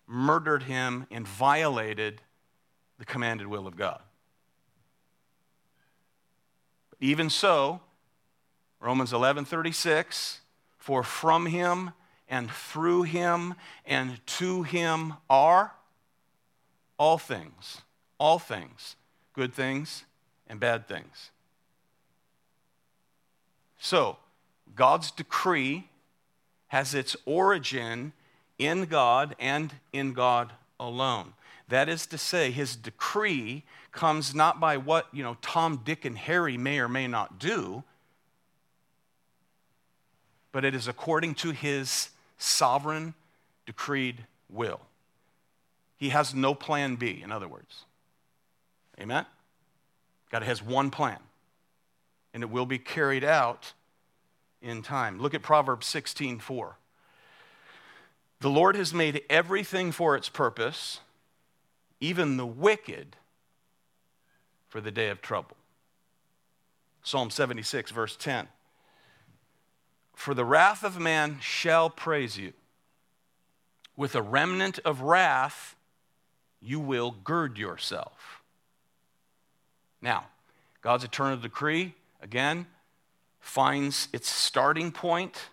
murdered 0.06 0.64
him 0.64 1.06
and 1.10 1.26
violated 1.26 2.20
the 2.98 3.04
commanded 3.04 3.46
will 3.46 3.66
of 3.66 3.76
God. 3.76 4.00
But 6.90 6.98
Even 7.00 7.30
so, 7.30 7.80
Romans 8.80 9.12
11:36, 9.12 10.40
for 10.78 11.02
from 11.02 11.46
him 11.46 11.92
and 12.28 12.50
through 12.50 13.02
him 13.04 13.54
and 13.84 14.24
to 14.26 14.62
him 14.62 15.14
are 15.28 15.74
all 16.98 17.18
things, 17.18 17.82
all 18.18 18.38
things, 18.38 18.96
good 19.32 19.54
things 19.54 20.04
and 20.48 20.58
bad 20.58 20.88
things. 20.88 21.30
So, 23.78 24.16
God's 24.74 25.10
decree 25.10 25.88
has 26.68 26.94
its 26.94 27.16
origin 27.24 28.12
in 28.58 28.86
God 28.86 29.36
and 29.38 29.72
in 29.92 30.12
God 30.12 30.52
alone. 30.80 31.32
That 31.68 31.88
is 31.88 32.06
to 32.06 32.18
say, 32.18 32.50
his 32.50 32.76
decree 32.76 33.64
comes 33.92 34.34
not 34.34 34.58
by 34.58 34.76
what, 34.76 35.06
you 35.12 35.22
know, 35.22 35.36
Tom, 35.42 35.82
Dick, 35.84 36.04
and 36.04 36.16
Harry 36.16 36.56
may 36.56 36.78
or 36.78 36.88
may 36.88 37.06
not 37.06 37.38
do, 37.38 37.84
but 40.50 40.64
it 40.64 40.74
is 40.74 40.88
according 40.88 41.34
to 41.36 41.50
his 41.50 42.10
sovereign, 42.38 43.14
decreed 43.66 44.24
will. 44.48 44.80
He 45.96 46.10
has 46.10 46.34
no 46.34 46.54
plan 46.54 46.96
B, 46.96 47.20
in 47.22 47.32
other 47.32 47.48
words. 47.48 47.84
Amen? 49.00 49.26
God 50.30 50.42
has 50.42 50.62
one 50.62 50.90
plan, 50.90 51.18
and 52.34 52.42
it 52.42 52.50
will 52.50 52.66
be 52.66 52.78
carried 52.78 53.24
out 53.24 53.72
in 54.60 54.82
time. 54.82 55.20
Look 55.20 55.34
at 55.34 55.42
Proverbs 55.42 55.86
16 55.86 56.38
4. 56.40 56.76
The 58.40 58.50
Lord 58.50 58.76
has 58.76 58.94
made 58.94 59.22
everything 59.28 59.90
for 59.90 60.14
its 60.14 60.28
purpose, 60.28 61.00
even 62.00 62.36
the 62.36 62.46
wicked 62.46 63.16
for 64.68 64.80
the 64.80 64.90
day 64.90 65.08
of 65.08 65.20
trouble. 65.20 65.56
Psalm 67.02 67.30
76, 67.30 67.90
verse 67.90 68.16
10. 68.16 68.48
For 70.14 70.34
the 70.34 70.44
wrath 70.44 70.84
of 70.84 71.00
man 71.00 71.38
shall 71.40 71.88
praise 71.90 72.36
you. 72.36 72.52
With 73.96 74.14
a 74.14 74.22
remnant 74.22 74.78
of 74.84 75.00
wrath, 75.00 75.74
you 76.60 76.78
will 76.78 77.10
gird 77.10 77.56
yourself. 77.56 78.37
Now, 80.00 80.26
God's 80.80 81.04
eternal 81.04 81.36
decree, 81.36 81.94
again, 82.22 82.66
finds 83.40 84.08
its 84.12 84.28
starting 84.28 84.92
point 84.92 85.50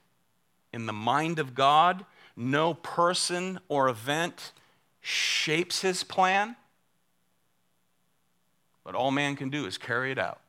in 0.74 0.86
the 0.86 0.94
mind 0.94 1.40
of 1.40 1.56
God. 1.56 2.06
No 2.36 2.74
person 2.74 3.60
or 3.70 3.88
event 3.88 4.52
shapes 5.02 5.82
his 5.82 6.04
plan, 6.04 6.56
but 8.84 8.96
all 8.96 9.12
man 9.12 9.36
can 9.36 9.50
do 9.50 9.66
is 9.66 9.78
carry 9.78 10.12
it 10.12 10.20
out. 10.20 10.42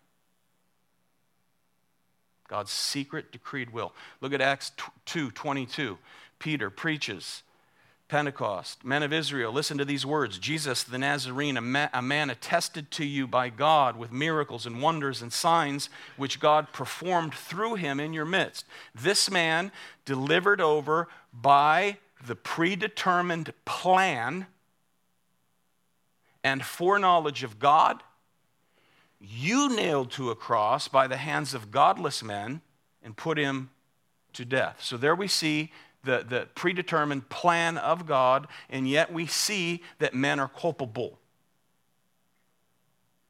God's 2.49 2.71
secret 2.71 3.33
decreed 3.33 3.71
will. 3.71 3.93
Look 4.21 4.33
at 4.33 4.41
Acts 4.41 4.73
2 5.07 5.31
22. 5.31 5.99
Peter 6.39 6.71
preaches 6.71 7.43
Pentecost. 8.09 8.85
Men 8.85 9.03
of 9.03 9.13
Israel, 9.13 9.53
listen 9.53 9.79
to 9.79 9.85
these 9.85 10.07
words 10.07 10.39
Jesus 10.39 10.83
the 10.83 10.99
Nazarene, 10.99 11.57
a, 11.57 11.61
ma- 11.61 11.89
a 11.93 12.03
man 12.03 12.31
attested 12.31 12.91
to 12.93 13.05
you 13.05 13.27
by 13.27 13.49
God 13.49 13.97
with 13.97 14.13
miracles 14.13 14.67
and 14.67 14.81
wonders 14.81 15.23
and 15.23 15.33
signs 15.33 15.89
which 16.17 16.41
God 16.41 16.73
performed 16.73 17.35
through 17.35 17.75
him 17.75 17.99
in 17.99 18.13
your 18.13 18.25
midst. 18.25 18.65
This 18.95 19.31
man 19.31 19.73
delivered 20.05 20.61
over 20.61 21.09
by 21.33 21.99
the 22.25 22.37
predetermined 22.37 23.53
plan 23.65 24.47
and 26.45 26.65
foreknowledge 26.65 27.43
of 27.43 27.59
God 27.59 28.03
you 29.21 29.75
nailed 29.75 30.11
to 30.13 30.31
a 30.31 30.37
cross 30.37 30.89
by 30.89 31.07
the 31.07 31.17
hands 31.17 31.55
of 31.55 31.71
godless 31.71 32.23
men 32.23 32.61
and 33.03 33.17
put 33.17 33.39
him 33.39 33.71
to 34.35 34.45
death. 34.45 34.77
So 34.83 34.97
there 34.97 35.15
we 35.15 35.29
see 35.29 35.73
the, 36.07 36.25
the 36.27 36.49
predetermined 36.55 37.29
plan 37.29 37.77
of 37.77 38.07
God, 38.07 38.47
and 38.71 38.89
yet 38.89 39.13
we 39.13 39.27
see 39.27 39.83
that 39.99 40.15
men 40.15 40.41
are 40.41 40.49
culpable 40.49 41.19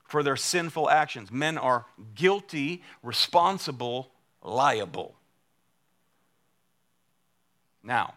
for 0.04 0.22
their 0.22 0.36
sinful 0.36 0.88
actions. 0.88 1.32
Men 1.32 1.58
are 1.58 1.86
guilty, 2.14 2.82
responsible, 3.02 4.12
liable. 4.42 5.16
Now, 7.82 8.14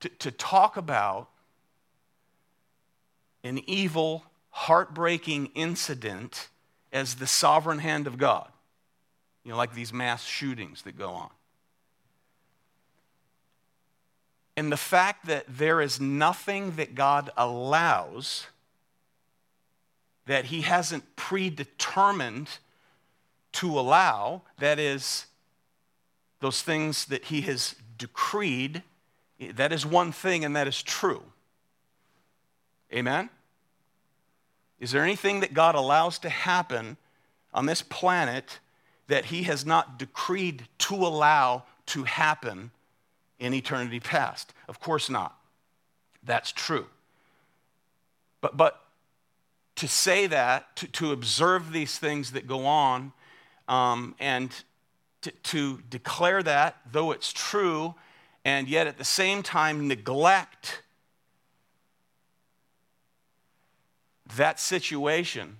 to, 0.00 0.08
to 0.08 0.30
talk 0.30 0.76
about 0.76 1.28
an 3.42 3.60
evil, 3.66 4.24
heartbreaking 4.50 5.50
incident 5.54 6.48
as 6.92 7.16
the 7.16 7.26
sovereign 7.26 7.78
hand 7.78 8.06
of 8.06 8.18
God. 8.18 8.48
You 9.46 9.52
know, 9.52 9.58
like 9.58 9.74
these 9.74 9.92
mass 9.92 10.24
shootings 10.24 10.82
that 10.82 10.98
go 10.98 11.10
on. 11.10 11.30
And 14.56 14.72
the 14.72 14.76
fact 14.76 15.26
that 15.26 15.44
there 15.46 15.80
is 15.80 16.00
nothing 16.00 16.72
that 16.72 16.96
God 16.96 17.30
allows 17.36 18.48
that 20.26 20.46
He 20.46 20.62
hasn't 20.62 21.14
predetermined 21.14 22.48
to 23.52 23.78
allow, 23.78 24.42
that 24.58 24.80
is, 24.80 25.26
those 26.40 26.60
things 26.60 27.04
that 27.04 27.26
He 27.26 27.42
has 27.42 27.76
decreed, 27.96 28.82
that 29.54 29.72
is 29.72 29.86
one 29.86 30.10
thing 30.10 30.44
and 30.44 30.56
that 30.56 30.66
is 30.66 30.82
true. 30.82 31.22
Amen? 32.92 33.30
Is 34.80 34.90
there 34.90 35.04
anything 35.04 35.38
that 35.38 35.54
God 35.54 35.76
allows 35.76 36.18
to 36.18 36.28
happen 36.28 36.96
on 37.54 37.66
this 37.66 37.82
planet 37.82 38.58
that 39.08 39.26
He 39.26 39.44
has 39.44 39.64
not 39.64 39.98
decreed 39.98 40.66
to 40.78 40.94
allow 40.94 41.64
to 41.86 42.04
happen 42.04 42.70
in 43.38 43.54
eternity 43.54 44.00
past? 44.00 44.52
Of 44.68 44.80
course 44.80 45.08
not. 45.08 45.36
That's 46.22 46.52
true. 46.52 46.86
But, 48.40 48.56
but 48.56 48.82
to 49.76 49.88
say 49.88 50.26
that, 50.26 50.74
to, 50.76 50.86
to 50.88 51.12
observe 51.12 51.72
these 51.72 51.98
things 51.98 52.32
that 52.32 52.46
go 52.46 52.66
on, 52.66 53.12
um, 53.68 54.14
and 54.18 54.50
to, 55.22 55.30
to 55.30 55.82
declare 55.90 56.42
that, 56.42 56.76
though 56.90 57.12
it's 57.12 57.32
true, 57.32 57.94
and 58.44 58.68
yet 58.68 58.86
at 58.86 58.98
the 58.98 59.04
same 59.04 59.42
time 59.42 59.88
neglect 59.88 60.82
that 64.36 64.58
situation 64.58 65.58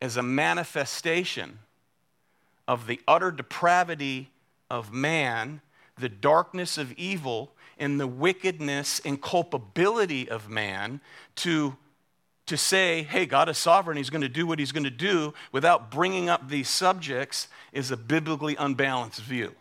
as 0.00 0.16
a 0.16 0.22
manifestation 0.22 1.58
of 2.68 2.86
the 2.86 3.00
utter 3.08 3.30
depravity 3.32 4.30
of 4.70 4.92
man, 4.92 5.62
the 5.98 6.08
darkness 6.08 6.76
of 6.76 6.92
evil, 6.92 7.50
and 7.78 7.98
the 7.98 8.06
wickedness 8.06 9.00
and 9.04 9.20
culpability 9.22 10.28
of 10.28 10.50
man 10.50 11.00
to, 11.36 11.76
to 12.44 12.58
say, 12.58 13.02
hey, 13.04 13.24
God 13.24 13.48
is 13.48 13.56
sovereign, 13.56 13.96
He's 13.96 14.10
going 14.10 14.22
to 14.22 14.28
do 14.28 14.46
what 14.46 14.58
He's 14.58 14.72
going 14.72 14.84
to 14.84 14.90
do 14.90 15.32
without 15.50 15.90
bringing 15.90 16.28
up 16.28 16.48
these 16.48 16.68
subjects 16.68 17.48
is 17.72 17.90
a 17.90 17.96
biblically 17.96 18.54
unbalanced 18.56 19.22
view. 19.22 19.54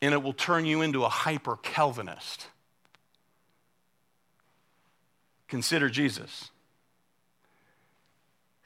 And 0.00 0.14
it 0.14 0.22
will 0.22 0.34
turn 0.34 0.66
you 0.66 0.82
into 0.82 1.04
a 1.04 1.08
hyper 1.08 1.56
Calvinist. 1.56 2.46
Consider 5.48 5.88
Jesus 5.88 6.50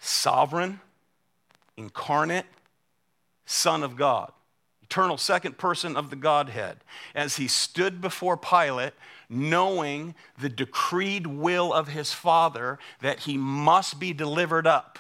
sovereign, 0.00 0.80
incarnate, 1.78 2.46
Son 3.46 3.82
of 3.82 3.96
God, 3.96 4.32
eternal 4.82 5.16
second 5.16 5.56
person 5.56 5.96
of 5.96 6.10
the 6.10 6.16
Godhead, 6.16 6.78
as 7.14 7.36
he 7.36 7.48
stood 7.48 8.00
before 8.00 8.36
Pilate, 8.36 8.92
knowing 9.30 10.14
the 10.38 10.48
decreed 10.48 11.26
will 11.26 11.72
of 11.72 11.88
his 11.88 12.12
Father 12.12 12.78
that 13.00 13.20
he 13.20 13.38
must 13.38 13.98
be 13.98 14.12
delivered 14.12 14.66
up. 14.66 14.98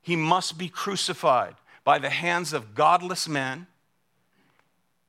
He 0.00 0.16
must 0.16 0.56
be 0.56 0.68
crucified 0.68 1.56
by 1.82 1.98
the 1.98 2.10
hands 2.10 2.52
of 2.52 2.74
godless 2.74 3.28
men. 3.28 3.66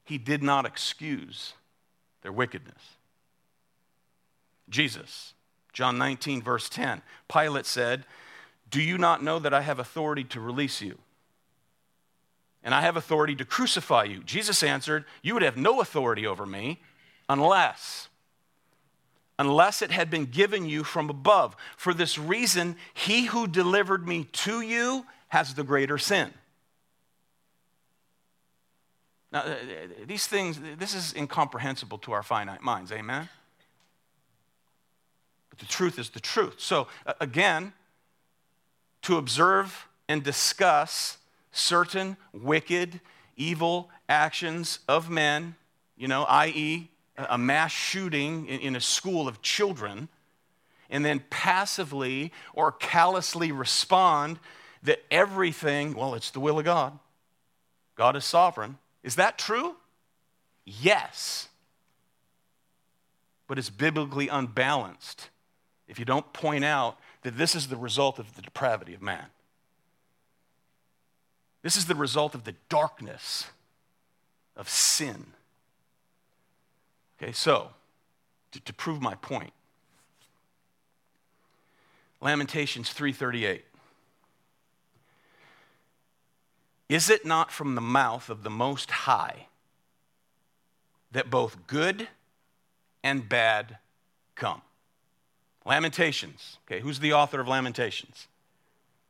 He 0.04 0.17
did 0.17 0.41
not 0.41 0.65
excuse 0.65 1.54
their 2.23 2.32
wickedness. 2.32 2.82
Jesus. 4.69 5.34
John 5.73 6.00
19, 6.00 6.41
verse 6.41 6.69
10. 6.69 7.04
Pilate 7.32 7.67
said, 7.67 8.06
Do 8.70 8.82
you 8.82 8.98
not 8.98 9.24
know 9.24 9.40
that 9.40 9.54
I 9.54 9.62
have 9.62 9.80
authority 9.80 10.24
to 10.26 10.40
release 10.40 10.82
you? 10.82 10.98
And 12.64 12.74
I 12.76 12.82
have 12.82 12.98
authority 12.98 13.36
to 13.36 13.46
crucify 13.46 14.04
you. 14.06 14.24
Jesus 14.24 14.62
answered, 14.62 15.06
You 15.22 15.34
would 15.34 15.44
have 15.44 15.58
no 15.58 15.80
authority 15.80 16.28
over 16.28 16.46
me 16.46 16.82
unless, 17.30 18.10
unless 19.40 19.82
it 19.82 19.92
had 19.92 20.10
been 20.10 20.26
given 20.26 20.66
you 20.66 20.84
from 20.84 21.10
above. 21.10 21.56
For 21.78 21.94
this 21.94 22.18
reason, 22.18 22.76
he 22.94 23.26
who 23.26 23.48
delivered 23.48 24.06
me 24.08 24.26
to 24.26 24.62
you 24.62 25.06
has 25.30 25.54
the 25.54 25.64
greater 25.64 25.98
sin. 25.98 26.34
Now, 29.32 29.42
uh, 29.42 29.56
these 30.06 30.26
things, 30.26 30.60
this 30.78 30.94
is 30.94 31.14
incomprehensible 31.14 31.98
to 32.00 32.14
our 32.14 32.24
finite 32.24 32.62
minds, 32.62 32.92
amen? 32.92 33.30
But 35.50 35.60
the 35.60 35.66
truth 35.66 36.00
is 36.00 36.10
the 36.10 36.20
truth. 36.20 36.56
So, 36.58 36.88
again, 37.20 37.74
to 39.04 39.18
observe 39.18 39.88
and 40.08 40.24
discuss 40.24 41.18
certain 41.52 42.18
wicked, 42.34 43.00
evil 43.36 43.90
actions 44.08 44.80
of 44.88 45.10
men, 45.10 45.56
you 45.98 46.08
know, 46.08 46.24
i.e., 46.26 46.90
a 47.18 47.38
mass 47.38 47.72
shooting 47.72 48.48
in 48.48 48.76
a 48.76 48.82
school 48.82 49.28
of 49.28 49.42
children, 49.42 50.08
and 50.90 51.04
then 51.04 51.24
passively 51.30 52.32
or 52.54 52.72
callously 52.72 53.52
respond 53.52 54.40
that 54.84 55.04
everything, 55.10 55.94
well, 55.94 56.14
it's 56.14 56.30
the 56.30 56.40
will 56.40 56.60
of 56.60 56.66
God. 56.66 56.98
God 57.96 58.16
is 58.16 58.24
sovereign. 58.24 58.78
Is 59.04 59.16
that 59.16 59.38
true? 59.38 59.76
Yes. 60.66 61.50
But 63.48 63.58
it's 63.58 63.70
biblically 63.70 64.28
unbalanced 64.28 65.30
if 65.88 65.98
you 65.98 66.06
don't 66.06 66.32
point 66.34 66.64
out 66.64 67.00
that 67.24 67.38
this 67.38 67.56
is 67.56 67.68
the 67.68 67.78
result 67.78 68.20
of 68.20 68.36
the 68.36 68.42
depravity 68.42 68.94
of 68.94 69.02
man. 69.02 69.26
This 71.62 71.76
is 71.76 71.86
the 71.86 71.96
result 71.96 72.36
of 72.36 72.44
the 72.44 72.56
darkness 72.70 73.48
of 74.56 74.70
sin. 74.70 75.28
Okay, 77.22 77.32
so 77.32 77.70
to, 78.52 78.60
to 78.62 78.74
prove 78.74 79.02
my 79.02 79.16
point, 79.16 79.54
Lamentations 82.22 82.94
3:38. 82.94 83.62
Is 86.90 87.10
it 87.10 87.26
not 87.26 87.52
from 87.52 87.76
the 87.76 87.82
mouth 87.82 88.30
of 88.30 88.44
the 88.44 88.50
Most 88.50 88.90
High 88.90 89.48
that 91.12 91.30
both 91.30 91.68
good 91.68 92.08
and 93.04 93.28
bad 93.28 93.78
come? 94.36 94.62
Lamentations. 95.68 96.58
Okay, 96.66 96.80
who's 96.80 97.00
the 97.00 97.12
author 97.12 97.42
of 97.42 97.48
Lamentations? 97.48 98.28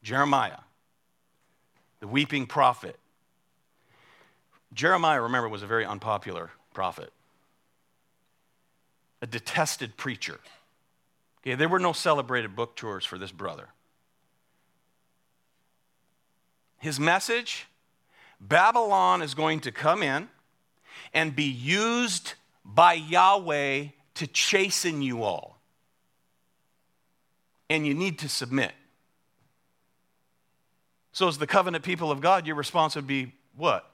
Jeremiah, 0.01 0.59
the 1.99 2.07
weeping 2.07 2.47
prophet. 2.47 2.97
Jeremiah, 4.73 5.21
remember, 5.21 5.47
was 5.47 5.61
a 5.61 5.67
very 5.67 5.85
unpopular 5.85 6.49
prophet, 6.73 7.13
a 9.21 9.27
detested 9.27 9.97
preacher. 9.97 10.39
Okay, 11.41 11.53
there 11.53 11.69
were 11.69 11.79
no 11.79 11.93
celebrated 11.93 12.55
book 12.55 12.75
tours 12.75 13.05
for 13.05 13.19
this 13.19 13.31
brother. 13.31 13.69
His 16.79 16.99
message 16.99 17.67
Babylon 18.41 19.21
is 19.21 19.35
going 19.35 19.59
to 19.61 19.71
come 19.71 20.01
in 20.01 20.27
and 21.13 21.35
be 21.35 21.43
used 21.43 22.33
by 22.65 22.93
Yahweh 22.93 23.85
to 24.15 24.27
chasten 24.27 25.03
you 25.03 25.23
all. 25.23 25.56
And 27.69 27.85
you 27.85 27.93
need 27.93 28.19
to 28.19 28.29
submit. 28.29 28.71
So, 31.11 31.27
as 31.27 31.37
the 31.37 31.47
covenant 31.47 31.83
people 31.83 32.11
of 32.11 32.21
God, 32.21 32.45
your 32.45 32.55
response 32.55 32.95
would 32.95 33.07
be 33.07 33.33
what? 33.55 33.89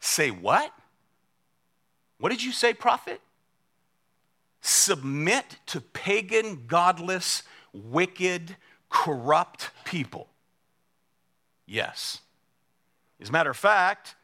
Say 0.00 0.30
what? 0.30 0.72
What 2.18 2.30
did 2.30 2.42
you 2.42 2.52
say, 2.52 2.72
prophet? 2.72 3.20
Submit 4.62 5.56
to 5.66 5.80
pagan, 5.80 6.64
godless, 6.66 7.42
wicked, 7.72 8.56
corrupt 8.88 9.70
people. 9.84 10.28
Yes. 11.66 12.20
As 13.20 13.28
a 13.28 13.32
matter 13.32 13.50
of 13.50 13.56
fact, 13.56 14.14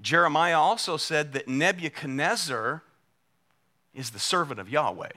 Jeremiah 0.00 0.58
also 0.58 0.96
said 0.96 1.32
that 1.32 1.46
Nebuchadnezzar 1.46 2.82
is 3.94 4.10
the 4.10 4.18
servant 4.18 4.58
of 4.60 4.68
Yahweh. 4.68 5.12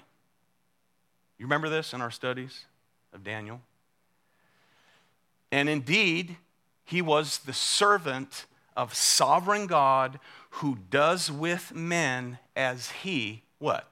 You 1.45 1.47
remember 1.47 1.69
this 1.69 1.93
in 1.93 2.01
our 2.01 2.09
studies 2.09 2.65
of 3.13 3.23
Daniel? 3.23 3.61
And 5.51 5.69
indeed, 5.69 6.37
he 6.83 7.03
was 7.03 7.37
the 7.37 7.53
servant 7.53 8.47
of 8.75 8.95
sovereign 8.95 9.67
God 9.67 10.19
who 10.49 10.79
does 10.89 11.31
with 11.31 11.71
men 11.71 12.39
as 12.55 12.89
he 12.89 13.43
what? 13.59 13.87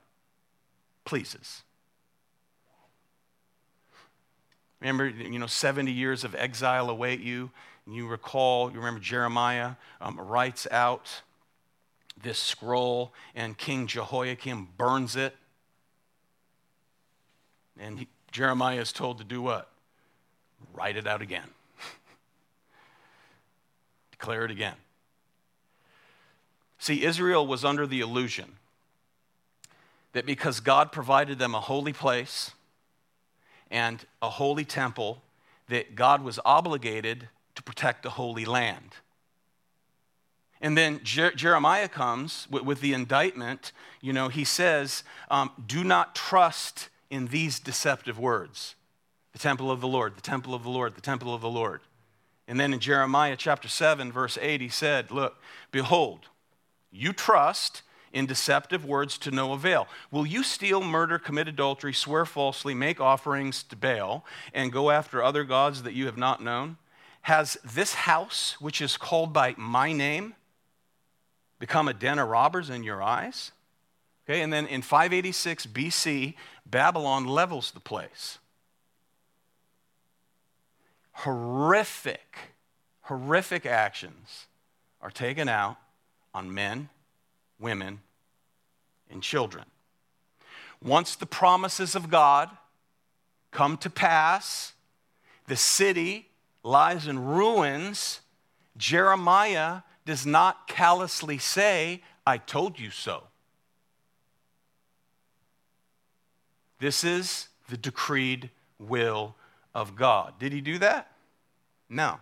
Pleases. 1.06 1.62
Remember, 4.80 5.08
you 5.08 5.38
know, 5.38 5.46
70 5.46 5.92
years 5.92 6.24
of 6.24 6.34
exile 6.34 6.90
await 6.90 7.20
you. 7.20 7.52
And 7.86 7.94
You 7.94 8.08
recall, 8.08 8.72
you 8.72 8.80
remember 8.80 9.00
Jeremiah 9.00 9.74
um, 10.02 10.20
writes 10.20 10.66
out 10.72 11.22
this 12.20 12.40
scroll, 12.40 13.14
and 13.36 13.56
King 13.56 13.86
Jehoiakim 13.86 14.70
burns 14.76 15.16
it. 15.16 15.36
And 17.80 18.06
Jeremiah 18.32 18.80
is 18.80 18.92
told 18.92 19.18
to 19.20 19.24
do 19.24 19.42
what? 19.42 19.70
Write 20.74 20.98
it 20.98 21.08
out 21.08 21.22
again. 21.22 21.48
Declare 24.12 24.46
it 24.46 24.52
again. 24.52 24.76
See, 26.78 27.04
Israel 27.04 27.48
was 27.48 27.64
under 27.64 27.88
the 27.88 28.02
illusion 28.02 28.58
that 30.14 30.26
because 30.26 30.60
God 30.60 30.92
provided 30.92 31.40
them 31.40 31.56
a 31.56 31.60
holy 31.60 31.94
place 31.94 32.52
and 33.72 34.06
a 34.22 34.30
holy 34.30 34.66
temple, 34.66 35.24
that 35.70 35.96
God 35.96 36.24
was 36.24 36.40
obligated 36.46 37.30
to 37.56 37.64
protect 37.64 38.04
the 38.04 38.12
holy 38.12 38.46
land. 38.46 38.96
And 40.62 40.78
then 40.78 41.02
Jer- 41.04 41.34
Jeremiah 41.34 41.90
comes 41.90 42.48
with, 42.50 42.64
with, 42.64 42.82
the 42.82 42.94
indictment. 42.94 43.72
You 44.02 44.14
know, 44.14 44.30
he 44.30 44.44
says, 44.44 45.04
um, 45.30 45.52
Do 45.66 45.84
not 45.84 46.16
trust 46.16 46.90
in 47.14 47.28
these 47.28 47.60
deceptive 47.60 48.18
words 48.18 48.74
the 49.34 49.40
temple 49.40 49.72
of 49.72 49.82
the 49.82 49.88
Lord, 49.88 50.16
the 50.16 50.22
temple 50.22 50.54
of 50.54 50.64
the 50.64 50.70
Lord, 50.70 50.96
the 50.96 51.02
temple 51.02 51.34
of 51.34 51.42
the 51.42 51.50
Lord. 51.50 51.82
And 52.48 52.60
then 52.60 52.74
in 52.74 52.80
Jeremiah 52.80 53.36
chapter 53.36 53.68
7, 53.68 54.12
verse 54.12 54.38
8, 54.40 54.62
he 54.62 54.70
said, 54.70 55.10
Look, 55.10 55.38
behold, 55.72 56.28
you 56.92 57.14
trust 57.14 57.82
in 58.12 58.28
deceptive 58.28 58.86
words 58.86 59.18
to 59.20 59.32
no 59.32 59.54
avail. 59.54 59.88
Will 60.12 60.26
you 60.26 60.44
steal, 60.44 60.84
murder, 60.84 61.18
commit 61.18 61.48
adultery, 61.48 61.94
swear 61.94 62.26
falsely, 62.26 62.76
make 62.76 63.02
offerings 63.02 63.64
to 63.64 63.76
Baal, 63.76 64.24
and 64.54 64.72
go 64.72 64.92
after 64.92 65.24
other 65.24 65.44
gods 65.44 65.82
that 65.84 65.94
you 65.94 66.06
have 66.06 66.18
not 66.18 66.44
known? 66.44 66.78
Has 67.24 67.58
this 67.64 67.94
house, 67.94 68.58
which 68.60 68.82
is 68.82 68.98
called 68.98 69.34
by 69.34 69.56
my 69.58 69.94
name, 69.94 70.36
become 71.58 71.88
a 71.88 71.94
den 71.94 72.20
of 72.20 72.28
robbers 72.28 72.70
in 72.70 72.84
your 72.84 73.02
eyes? 73.02 73.52
Okay, 74.26 74.42
and 74.42 74.54
then 74.54 74.68
in 74.68 74.82
586 74.82 75.66
BC, 75.68 76.36
Babylon 76.66 77.26
levels 77.26 77.72
the 77.72 77.80
place. 77.80 78.38
Horrific, 81.12 82.38
horrific 83.02 83.66
actions 83.66 84.48
are 85.02 85.12
taken 85.12 85.50
out 85.50 85.78
on 86.34 86.54
men, 86.54 86.90
women, 87.60 88.00
and 89.12 89.22
children. 89.22 89.66
Once 90.82 91.16
the 91.16 91.26
promises 91.26 91.96
of 91.96 92.10
God 92.10 92.50
come 93.52 93.78
to 93.78 93.90
pass, 93.90 94.74
the 95.48 95.56
city 95.56 96.30
lies 96.64 97.08
in 97.08 97.20
ruins, 97.20 98.22
Jeremiah 98.78 99.82
does 100.06 100.26
not 100.26 100.68
callously 100.68 101.38
say, 101.38 102.02
I 102.26 102.38
told 102.38 102.80
you 102.80 102.90
so. 102.90 103.24
This 106.80 107.04
is 107.04 107.48
the 107.70 107.78
decreed 107.78 108.50
will 108.80 109.36
of 109.74 109.96
God. 109.96 110.34
Did 110.40 110.54
he 110.54 110.62
do 110.62 110.78
that? 110.80 111.12
No. 111.90 112.20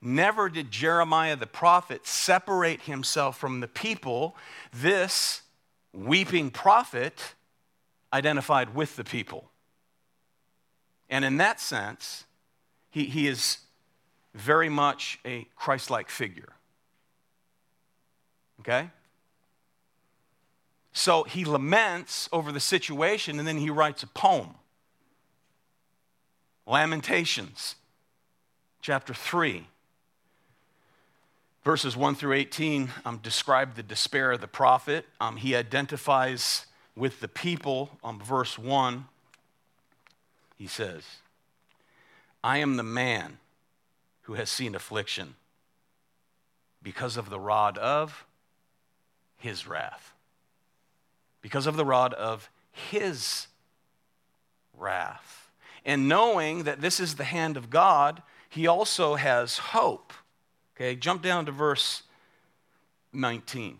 Never 0.00 0.48
did 0.48 0.70
Jeremiah 0.70 1.36
the 1.36 1.46
prophet 1.46 2.06
separate 2.06 2.82
himself 2.82 3.38
from 3.38 3.60
the 3.60 3.68
people. 3.68 4.36
This 4.72 5.42
weeping 5.92 6.50
prophet 6.50 7.34
identified 8.12 8.74
with 8.74 8.96
the 8.96 9.04
people. 9.04 9.50
And 11.08 11.24
in 11.24 11.36
that 11.36 11.60
sense, 11.60 12.24
he, 12.90 13.04
he 13.04 13.28
is 13.28 13.58
very 14.34 14.68
much 14.68 15.18
a 15.24 15.46
Christ 15.56 15.90
like 15.90 16.08
figure. 16.08 16.52
Okay? 18.60 18.90
So 20.92 21.22
he 21.22 21.44
laments 21.44 22.28
over 22.32 22.52
the 22.52 22.60
situation 22.60 23.38
and 23.38 23.48
then 23.48 23.58
he 23.58 23.70
writes 23.70 24.02
a 24.02 24.06
poem. 24.06 24.54
Lamentations, 26.66 27.76
chapter 28.80 29.14
3, 29.14 29.66
verses 31.64 31.96
1 31.96 32.14
through 32.14 32.34
18, 32.34 32.90
um, 33.04 33.18
describe 33.22 33.74
the 33.74 33.82
despair 33.82 34.32
of 34.32 34.40
the 34.40 34.46
prophet. 34.46 35.06
Um, 35.20 35.36
he 35.36 35.56
identifies 35.56 36.66
with 36.94 37.20
the 37.20 37.28
people. 37.28 37.98
Um, 38.04 38.20
verse 38.20 38.58
1, 38.58 39.06
he 40.56 40.66
says, 40.66 41.02
I 42.44 42.58
am 42.58 42.76
the 42.76 42.82
man 42.82 43.38
who 44.22 44.34
has 44.34 44.50
seen 44.50 44.74
affliction 44.74 45.34
because 46.82 47.16
of 47.16 47.30
the 47.30 47.40
rod 47.40 47.78
of 47.78 48.24
his 49.38 49.66
wrath. 49.66 50.11
Because 51.42 51.66
of 51.66 51.76
the 51.76 51.84
rod 51.84 52.14
of 52.14 52.48
his 52.70 53.48
wrath. 54.76 55.50
And 55.84 56.08
knowing 56.08 56.64
that 56.64 56.80
this 56.80 57.00
is 57.00 57.16
the 57.16 57.24
hand 57.24 57.56
of 57.56 57.68
God, 57.68 58.22
he 58.48 58.66
also 58.66 59.16
has 59.16 59.58
hope. 59.58 60.12
Okay, 60.76 60.94
jump 60.96 61.22
down 61.22 61.46
to 61.46 61.52
verse 61.52 62.02
19. 63.12 63.78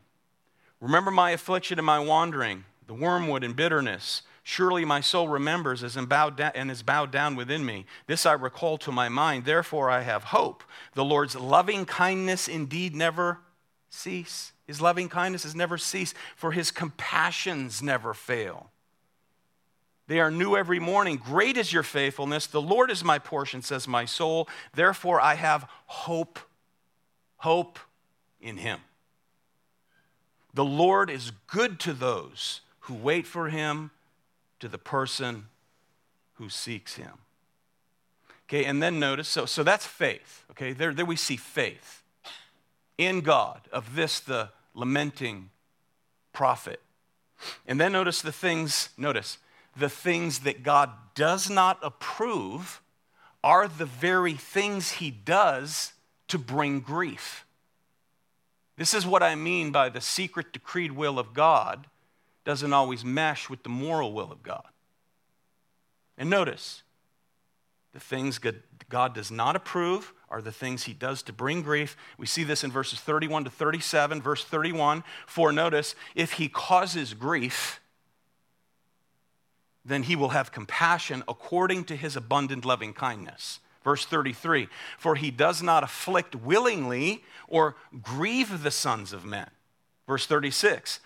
Remember 0.80 1.10
my 1.10 1.30
affliction 1.30 1.78
and 1.78 1.86
my 1.86 2.00
wandering, 2.00 2.64
the 2.86 2.94
wormwood 2.94 3.44
and 3.44 3.54
bitterness. 3.54 4.22
Surely 4.42 4.84
my 4.84 5.00
soul 5.00 5.28
remembers 5.28 5.84
as 5.84 5.96
bowed 5.96 6.36
down, 6.36 6.50
and 6.54 6.70
is 6.70 6.82
bowed 6.82 7.12
down 7.12 7.36
within 7.36 7.64
me. 7.64 7.86
This 8.08 8.26
I 8.26 8.32
recall 8.32 8.76
to 8.78 8.90
my 8.90 9.08
mind. 9.08 9.44
Therefore 9.44 9.88
I 9.88 10.00
have 10.00 10.24
hope. 10.24 10.64
The 10.94 11.04
Lord's 11.04 11.36
loving 11.36 11.84
kindness 11.84 12.48
indeed 12.48 12.96
never 12.96 13.38
cease. 13.88 14.51
His 14.66 14.80
loving 14.80 15.08
kindness 15.08 15.42
has 15.42 15.54
never 15.54 15.76
ceased, 15.76 16.14
for 16.36 16.52
his 16.52 16.70
compassions 16.70 17.82
never 17.82 18.14
fail. 18.14 18.70
They 20.08 20.20
are 20.20 20.30
new 20.30 20.56
every 20.56 20.78
morning. 20.78 21.16
Great 21.16 21.56
is 21.56 21.72
your 21.72 21.82
faithfulness. 21.82 22.46
The 22.46 22.60
Lord 22.60 22.90
is 22.90 23.02
my 23.02 23.18
portion, 23.18 23.62
says 23.62 23.88
my 23.88 24.04
soul. 24.04 24.48
Therefore 24.74 25.20
I 25.20 25.34
have 25.34 25.68
hope, 25.86 26.38
hope 27.38 27.78
in 28.40 28.58
him. 28.58 28.80
The 30.54 30.64
Lord 30.64 31.08
is 31.08 31.32
good 31.46 31.80
to 31.80 31.92
those 31.92 32.60
who 32.80 32.94
wait 32.94 33.26
for 33.26 33.48
him, 33.48 33.90
to 34.60 34.68
the 34.68 34.78
person 34.78 35.46
who 36.34 36.48
seeks 36.48 36.96
him. 36.96 37.12
Okay, 38.48 38.64
and 38.64 38.82
then 38.82 38.98
notice, 38.98 39.28
so, 39.28 39.46
so 39.46 39.62
that's 39.62 39.86
faith. 39.86 40.44
Okay, 40.50 40.72
there, 40.72 40.92
there 40.92 41.06
we 41.06 41.16
see 41.16 41.36
faith 41.36 42.02
in 43.06 43.20
God, 43.20 43.60
of 43.72 43.94
this 43.94 44.20
the 44.20 44.50
lamenting 44.74 45.50
prophet. 46.32 46.80
And 47.66 47.80
then 47.80 47.92
notice 47.92 48.22
the 48.22 48.32
things, 48.32 48.90
notice, 48.96 49.38
the 49.76 49.88
things 49.88 50.40
that 50.40 50.62
God 50.62 50.90
does 51.14 51.50
not 51.50 51.78
approve 51.82 52.80
are 53.42 53.66
the 53.66 53.86
very 53.86 54.34
things 54.34 54.92
he 54.92 55.10
does 55.10 55.92
to 56.28 56.38
bring 56.38 56.80
grief. 56.80 57.44
This 58.76 58.94
is 58.94 59.06
what 59.06 59.22
I 59.22 59.34
mean 59.34 59.72
by 59.72 59.88
the 59.88 60.00
secret 60.00 60.52
decreed 60.52 60.92
will 60.92 61.18
of 61.18 61.34
God 61.34 61.86
doesn't 62.44 62.72
always 62.72 63.04
mesh 63.04 63.48
with 63.48 63.62
the 63.62 63.68
moral 63.68 64.12
will 64.12 64.32
of 64.32 64.42
God. 64.42 64.66
And 66.16 66.30
notice, 66.30 66.82
the 67.92 68.00
things 68.00 68.40
God 68.88 69.14
does 69.14 69.30
not 69.30 69.56
approve 69.56 70.12
are 70.32 70.42
the 70.42 70.50
things 70.50 70.84
he 70.84 70.94
does 70.94 71.22
to 71.24 71.32
bring 71.32 71.62
grief. 71.62 71.96
We 72.16 72.26
see 72.26 72.42
this 72.42 72.64
in 72.64 72.72
verses 72.72 72.98
31 72.98 73.44
to 73.44 73.50
37. 73.50 74.22
Verse 74.22 74.44
31 74.44 75.04
For 75.26 75.52
notice, 75.52 75.94
if 76.14 76.32
he 76.32 76.48
causes 76.48 77.12
grief, 77.12 77.80
then 79.84 80.04
he 80.04 80.16
will 80.16 80.30
have 80.30 80.50
compassion 80.50 81.22
according 81.28 81.84
to 81.84 81.96
his 81.96 82.16
abundant 82.16 82.64
loving 82.64 82.94
kindness. 82.94 83.60
Verse 83.84 84.06
33 84.06 84.68
For 84.96 85.16
he 85.16 85.30
does 85.30 85.62
not 85.62 85.84
afflict 85.84 86.34
willingly 86.34 87.22
or 87.46 87.76
grieve 88.02 88.62
the 88.62 88.70
sons 88.70 89.12
of 89.12 89.24
men. 89.24 89.50
Verse 90.06 90.26
36 90.26 91.00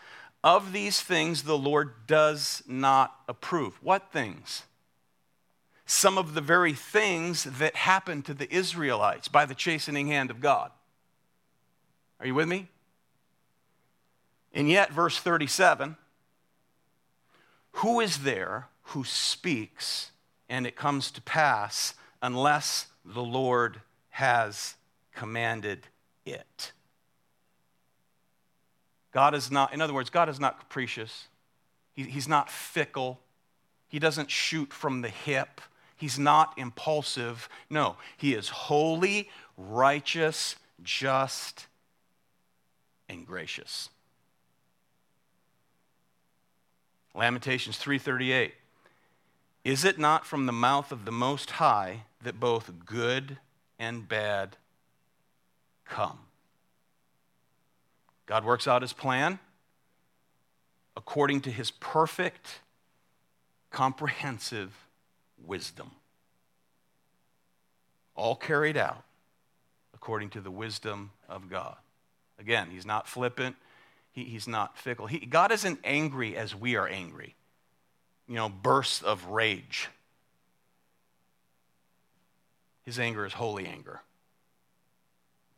Of 0.44 0.72
these 0.72 1.00
things 1.00 1.42
the 1.42 1.58
Lord 1.58 2.06
does 2.06 2.62
not 2.66 3.14
approve. 3.28 3.82
What 3.82 4.12
things? 4.12 4.62
Some 5.86 6.18
of 6.18 6.34
the 6.34 6.40
very 6.40 6.72
things 6.72 7.44
that 7.44 7.76
happened 7.76 8.24
to 8.26 8.34
the 8.34 8.52
Israelites 8.52 9.28
by 9.28 9.46
the 9.46 9.54
chastening 9.54 10.08
hand 10.08 10.30
of 10.30 10.40
God. 10.40 10.72
Are 12.20 12.26
you 12.26 12.34
with 12.34 12.48
me? 12.48 12.68
And 14.52 14.68
yet, 14.68 14.92
verse 14.92 15.18
37 15.18 15.96
Who 17.72 18.00
is 18.00 18.18
there 18.18 18.68
who 18.90 19.04
speaks 19.04 20.10
and 20.48 20.66
it 20.66 20.76
comes 20.76 21.10
to 21.12 21.20
pass 21.20 21.94
unless 22.22 22.86
the 23.04 23.22
Lord 23.22 23.80
has 24.10 24.74
commanded 25.14 25.86
it. 26.24 26.72
God 29.12 29.34
is 29.34 29.50
not, 29.50 29.72
in 29.72 29.80
other 29.80 29.94
words, 29.94 30.10
God 30.10 30.28
is 30.28 30.38
not 30.38 30.58
capricious. 30.58 31.28
He, 31.92 32.04
he's 32.04 32.28
not 32.28 32.50
fickle. 32.50 33.18
He 33.88 33.98
doesn't 33.98 34.30
shoot 34.30 34.72
from 34.72 35.00
the 35.00 35.08
hip. 35.08 35.60
He's 35.96 36.18
not 36.18 36.52
impulsive. 36.58 37.48
No, 37.70 37.96
he 38.16 38.34
is 38.34 38.48
holy, 38.48 39.30
righteous, 39.56 40.56
just, 40.82 41.66
and 43.08 43.26
gracious. 43.26 43.88
Lamentations 47.14 47.78
3:38 47.78 48.52
is 49.64 49.84
it 49.84 49.98
not 49.98 50.24
from 50.24 50.46
the 50.46 50.52
mouth 50.52 50.92
of 50.92 51.04
the 51.04 51.10
Most 51.10 51.52
High 51.52 52.04
that 52.22 52.38
both 52.38 52.70
good 52.84 53.38
and 53.80 54.06
bad 54.06 54.58
come? 55.84 56.20
God 58.26 58.44
works 58.44 58.68
out 58.68 58.82
his 58.82 58.92
plan 58.92 59.40
according 60.96 61.40
to 61.42 61.50
his 61.50 61.72
perfect, 61.72 62.60
comprehensive 63.70 64.85
wisdom. 65.44 65.90
All 68.14 68.36
carried 68.36 68.76
out 68.76 69.04
according 69.94 70.30
to 70.30 70.40
the 70.40 70.50
wisdom 70.50 71.10
of 71.28 71.50
God. 71.50 71.76
Again, 72.38 72.68
he's 72.70 72.86
not 72.86 73.08
flippant, 73.08 73.56
he, 74.12 74.24
he's 74.24 74.46
not 74.48 74.78
fickle. 74.78 75.06
He, 75.06 75.20
God 75.20 75.52
isn't 75.52 75.80
angry 75.84 76.36
as 76.36 76.54
we 76.54 76.76
are 76.76 76.86
angry 76.86 77.34
you 78.28 78.34
know, 78.34 78.48
bursts 78.48 79.02
of 79.02 79.26
rage. 79.26 79.88
His 82.84 82.98
anger 82.98 83.24
is 83.26 83.34
holy 83.34 83.66
anger, 83.66 84.02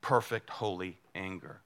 perfect, 0.00 0.50
holy 0.50 0.98
anger. 1.14 1.60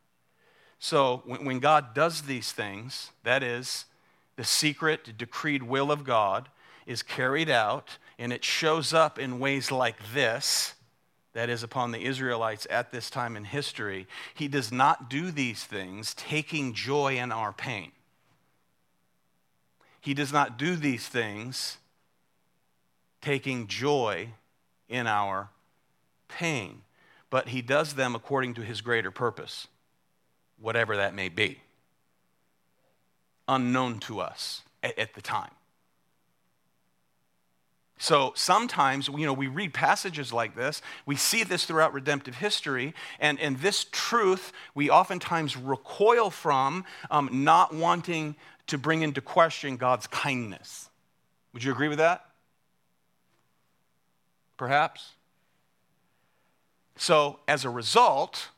So 0.79 1.23
when 1.27 1.61
God 1.61 1.95
does 1.95 2.23
these 2.23 2.51
things, 2.51 3.11
that 3.23 3.43
is, 3.43 3.85
the 4.35 4.45
secret 4.45 5.17
decreed 5.17 5.63
will 5.63 5.93
of 5.93 6.03
God 6.03 6.49
is 6.85 7.03
carried 7.03 7.49
out, 7.49 7.99
and 8.19 8.33
it 8.33 8.45
shows 8.45 8.93
up 8.93 9.19
in 9.19 9.39
ways 9.39 9.71
like 9.71 9.97
this 10.13 10.75
that 11.35 11.49
is, 11.49 11.63
upon 11.63 11.93
the 11.93 12.05
Israelites 12.05 12.67
at 12.69 12.91
this 12.91 13.09
time 13.09 13.37
in 13.37 13.45
history. 13.45 14.07
He 14.35 14.49
does 14.49 14.71
not 14.71 15.09
do 15.09 15.31
these 15.31 15.65
things 15.65 16.15
taking 16.15 16.75
joy 16.75 17.17
in 17.17 17.33
our 17.33 17.53
pain. 17.53 17.93
He 20.01 20.15
does 20.15 20.33
not 20.33 20.59
do 20.59 20.77
these 20.77 21.09
things 21.09 21.79
taking 23.21 23.67
joy 23.67 24.29
in 24.89 25.07
our 25.07 25.49
pain, 26.29 26.83
but 27.31 27.49
he 27.49 27.63
does 27.63 27.95
them 27.95 28.15
according 28.15 28.55
to 28.55 28.63
his 28.63 28.81
greater 28.81 29.11
purpose, 29.11 29.69
whatever 30.61 30.97
that 30.97 31.15
may 31.15 31.29
be, 31.29 31.63
unknown 33.49 34.01
to 34.01 34.21
us 34.21 34.63
at, 34.83 35.15
the 35.15 35.23
time. 35.23 35.53
So 38.03 38.33
sometimes, 38.35 39.07
you 39.07 39.27
know, 39.27 39.33
we 39.33 39.47
read 39.47 39.73
passages 39.73 40.33
like 40.33 40.57
this, 40.57 40.83
we 41.07 41.15
see 41.15 41.45
this 41.45 41.67
throughout 41.67 41.93
redemptive 41.93 42.35
history, 42.35 42.95
and, 43.21 43.39
and 43.39 43.57
this 43.61 43.87
truth 43.93 44.53
we 44.75 44.91
oftentimes 44.91 45.57
recoil 45.57 46.29
from, 46.29 46.85
um, 47.13 47.45
not 47.45 47.73
wanting 47.73 48.35
to 48.67 48.77
bring 48.77 49.03
into 49.03 49.21
question 49.21 49.77
God's 49.77 50.09
kindness. 50.09 50.91
Would 51.53 51.63
you 51.63 51.71
agree 51.71 51.87
with 51.87 51.99
that? 51.99 52.25
Perhaps? 54.57 55.13
So, 56.97 57.39
as 57.47 57.65
a 57.65 57.71
result, 57.71 58.49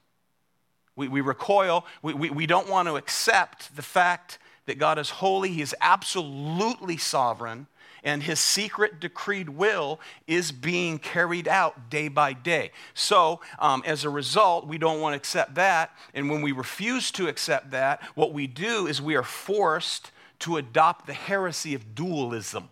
we, 0.96 1.06
we 1.06 1.20
recoil. 1.20 1.84
We, 2.00 2.14
we, 2.14 2.30
we 2.30 2.46
don't 2.46 2.70
want 2.70 2.88
to 2.88 2.96
accept 2.96 3.76
the 3.76 3.82
fact 3.82 4.38
that 4.64 4.78
God 4.78 4.98
is 4.98 5.10
holy, 5.10 5.50
He 5.50 5.60
is 5.60 5.74
absolutely 5.82 6.96
sovereign, 6.96 7.66
and 8.04 8.22
his 8.22 8.38
secret 8.38 9.00
decreed 9.00 9.48
will 9.48 9.98
is 10.26 10.52
being 10.52 10.98
carried 10.98 11.48
out 11.48 11.88
day 11.88 12.08
by 12.08 12.34
day. 12.34 12.70
So, 12.92 13.40
um, 13.58 13.82
as 13.86 14.04
a 14.04 14.10
result, 14.10 14.66
we 14.66 14.78
don't 14.78 15.00
want 15.00 15.14
to 15.14 15.16
accept 15.16 15.54
that. 15.54 15.90
And 16.12 16.30
when 16.30 16.42
we 16.42 16.52
refuse 16.52 17.10
to 17.12 17.26
accept 17.26 17.70
that, 17.70 18.02
what 18.14 18.32
we 18.32 18.46
do 18.46 18.86
is 18.86 19.00
we 19.00 19.16
are 19.16 19.22
forced 19.22 20.12
to 20.40 20.58
adopt 20.58 21.06
the 21.06 21.14
heresy 21.14 21.74
of 21.74 21.94
dualism. 21.94 22.68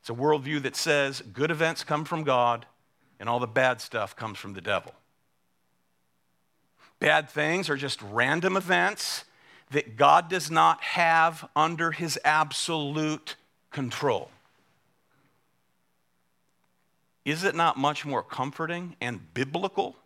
It's 0.00 0.10
a 0.10 0.14
worldview 0.14 0.62
that 0.62 0.74
says 0.74 1.20
good 1.20 1.50
events 1.50 1.84
come 1.84 2.04
from 2.04 2.24
God 2.24 2.66
and 3.20 3.28
all 3.28 3.38
the 3.38 3.46
bad 3.46 3.80
stuff 3.80 4.16
comes 4.16 4.38
from 4.38 4.54
the 4.54 4.60
devil. 4.60 4.92
Bad 6.98 7.28
things 7.28 7.68
are 7.68 7.76
just 7.76 8.00
random 8.02 8.56
events 8.56 9.24
that 9.72 9.96
God 9.96 10.28
does 10.28 10.50
not 10.50 10.80
have 10.82 11.48
under 11.56 11.90
his 11.92 12.18
absolute 12.24 13.36
control. 13.70 14.30
Is 17.24 17.42
it 17.44 17.54
not 17.54 17.76
much 17.76 18.04
more 18.04 18.22
comforting 18.22 18.96
and 19.00 19.32
biblical 19.32 19.96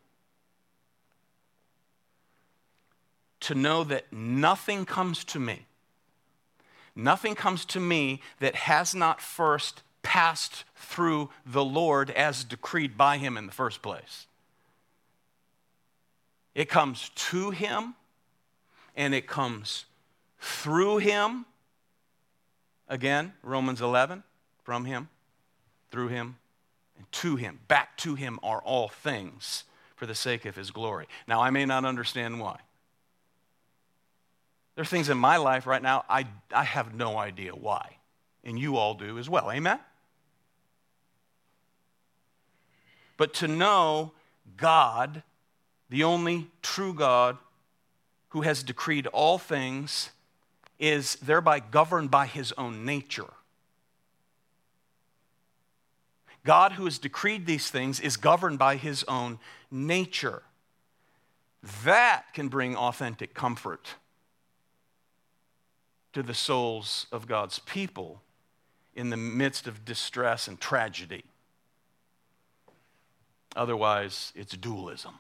to 3.41 3.55
know 3.55 3.85
that 3.85 4.13
nothing 4.13 4.85
comes 4.85 5.25
to 5.25 5.41
me, 5.41 5.67
nothing 6.95 7.35
comes 7.35 7.65
to 7.67 7.81
me 7.81 8.21
that 8.41 8.55
has 8.55 8.95
not 8.95 9.21
first 9.21 9.83
passed 10.03 10.65
through 10.77 11.31
the 11.45 11.65
Lord 11.65 12.11
as 12.11 12.45
decreed 12.45 12.97
by 12.97 13.19
him 13.19 13.37
in 13.37 13.47
the 13.47 13.53
first 13.53 13.83
place. 13.83 14.27
It 16.55 16.69
comes 16.69 17.11
to 17.17 17.51
him 17.51 17.95
and 18.97 19.15
it 19.15 19.27
comes 19.27 19.85
through 20.41 20.99
him. 20.99 21.45
Again, 22.89 23.33
Romans 23.43 23.81
11, 23.81 24.23
from 24.63 24.85
him, 24.85 25.09
through 25.91 26.09
him, 26.09 26.37
and 26.97 27.11
to 27.13 27.37
him. 27.37 27.61
Back 27.69 27.97
to 27.99 28.15
him 28.15 28.39
are 28.43 28.63
all 28.63 28.89
things 28.89 29.65
for 29.97 30.07
the 30.07 30.15
sake 30.15 30.45
of 30.45 30.57
his 30.57 30.71
glory. 30.71 31.07
Now, 31.27 31.41
I 31.41 31.51
may 31.51 31.65
not 31.65 31.85
understand 31.85 32.41
why. 32.41 32.61
There 34.75 34.83
are 34.83 34.87
things 34.87 35.09
in 35.09 35.19
my 35.19 35.39
life 35.39 35.67
right 35.67 35.83
now 35.83 36.05
I, 36.09 36.27
I 36.53 36.65
have 36.65 36.95
no 36.95 37.17
idea 37.17 37.53
why. 37.53 37.97
And 38.45 38.59
you 38.59 38.77
all 38.77 38.95
do 38.95 39.19
as 39.19 39.29
well. 39.29 39.51
Amen? 39.51 39.81
But 43.17 43.35
to 43.35 43.49
know 43.49 44.13
God, 44.57 45.23
the 45.89 46.05
only 46.05 46.49
true 46.63 46.93
God 46.93 47.39
who 48.37 48.43
has 48.43 48.63
decreed 48.63 49.07
all 49.07 49.39
things, 49.39 50.11
is 50.79 51.17
thereby 51.23 51.59
governed 51.59 52.11
by 52.11 52.27
his 52.27 52.53
own 52.59 52.85
nature. 52.85 53.33
God, 56.45 56.73
who 56.73 56.85
has 56.85 56.99
decreed 56.99 57.47
these 57.47 57.71
things, 57.71 57.99
is 57.99 58.19
governed 58.19 58.59
by 58.59 58.77
his 58.77 59.05
own 59.05 59.39
nature. 59.71 60.43
That 61.83 62.25
can 62.35 62.49
bring 62.49 62.77
authentic 62.77 63.33
comfort 63.33 63.95
to 66.13 66.23
the 66.23 66.35
souls 66.35 67.07
of 67.11 67.27
God's 67.27 67.59
people 67.61 68.21
in 68.95 69.09
the 69.09 69.17
midst 69.17 69.67
of 69.67 69.87
distress 69.87 70.47
and 70.47 70.61
tragedy. 70.61 71.25
Otherwise, 73.57 74.35
it's 74.37 74.55
dualism, 74.55 75.15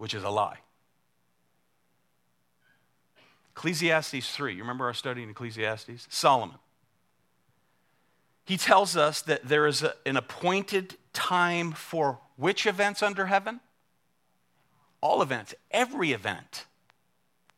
which 0.00 0.14
is 0.14 0.24
a 0.24 0.30
lie. 0.30 0.56
Ecclesiastes 3.54 4.30
3, 4.30 4.54
you 4.54 4.62
remember 4.62 4.86
our 4.86 4.94
study 4.94 5.22
in 5.22 5.28
Ecclesiastes? 5.28 6.06
Solomon. 6.08 6.56
He 8.46 8.56
tells 8.56 8.96
us 8.96 9.20
that 9.20 9.46
there 9.46 9.66
is 9.66 9.82
a, 9.82 9.92
an 10.06 10.16
appointed 10.16 10.96
time 11.12 11.72
for 11.72 12.18
which 12.36 12.64
events 12.64 13.02
under 13.02 13.26
heaven? 13.26 13.60
All 15.02 15.20
events, 15.20 15.54
every 15.70 16.12
event. 16.12 16.64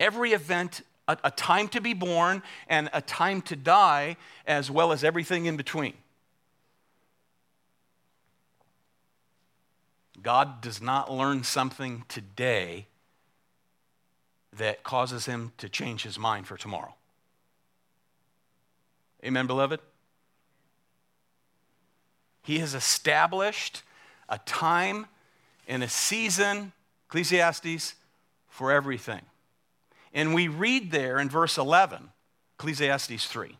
Every 0.00 0.32
event, 0.32 0.80
a, 1.06 1.16
a 1.22 1.30
time 1.30 1.68
to 1.68 1.80
be 1.80 1.94
born 1.94 2.42
and 2.66 2.90
a 2.92 3.00
time 3.00 3.40
to 3.42 3.54
die, 3.54 4.16
as 4.48 4.68
well 4.68 4.90
as 4.90 5.04
everything 5.04 5.46
in 5.46 5.56
between. 5.56 5.94
God 10.22 10.60
does 10.60 10.80
not 10.80 11.10
learn 11.10 11.42
something 11.44 12.04
today 12.08 12.86
that 14.56 14.82
causes 14.82 15.26
him 15.26 15.52
to 15.58 15.68
change 15.68 16.02
his 16.02 16.18
mind 16.18 16.46
for 16.46 16.56
tomorrow. 16.56 16.94
Amen, 19.24 19.46
beloved? 19.46 19.80
He 22.42 22.58
has 22.58 22.74
established 22.74 23.82
a 24.28 24.38
time 24.38 25.06
and 25.68 25.82
a 25.82 25.88
season, 25.88 26.72
Ecclesiastes, 27.08 27.94
for 28.48 28.72
everything. 28.72 29.22
And 30.12 30.34
we 30.34 30.48
read 30.48 30.90
there 30.90 31.18
in 31.18 31.28
verse 31.30 31.56
11, 31.56 32.10
Ecclesiastes 32.58 33.26
3. 33.26 33.56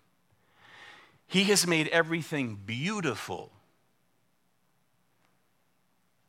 He 1.26 1.44
has 1.44 1.66
made 1.66 1.88
everything 1.88 2.58
beautiful 2.66 3.52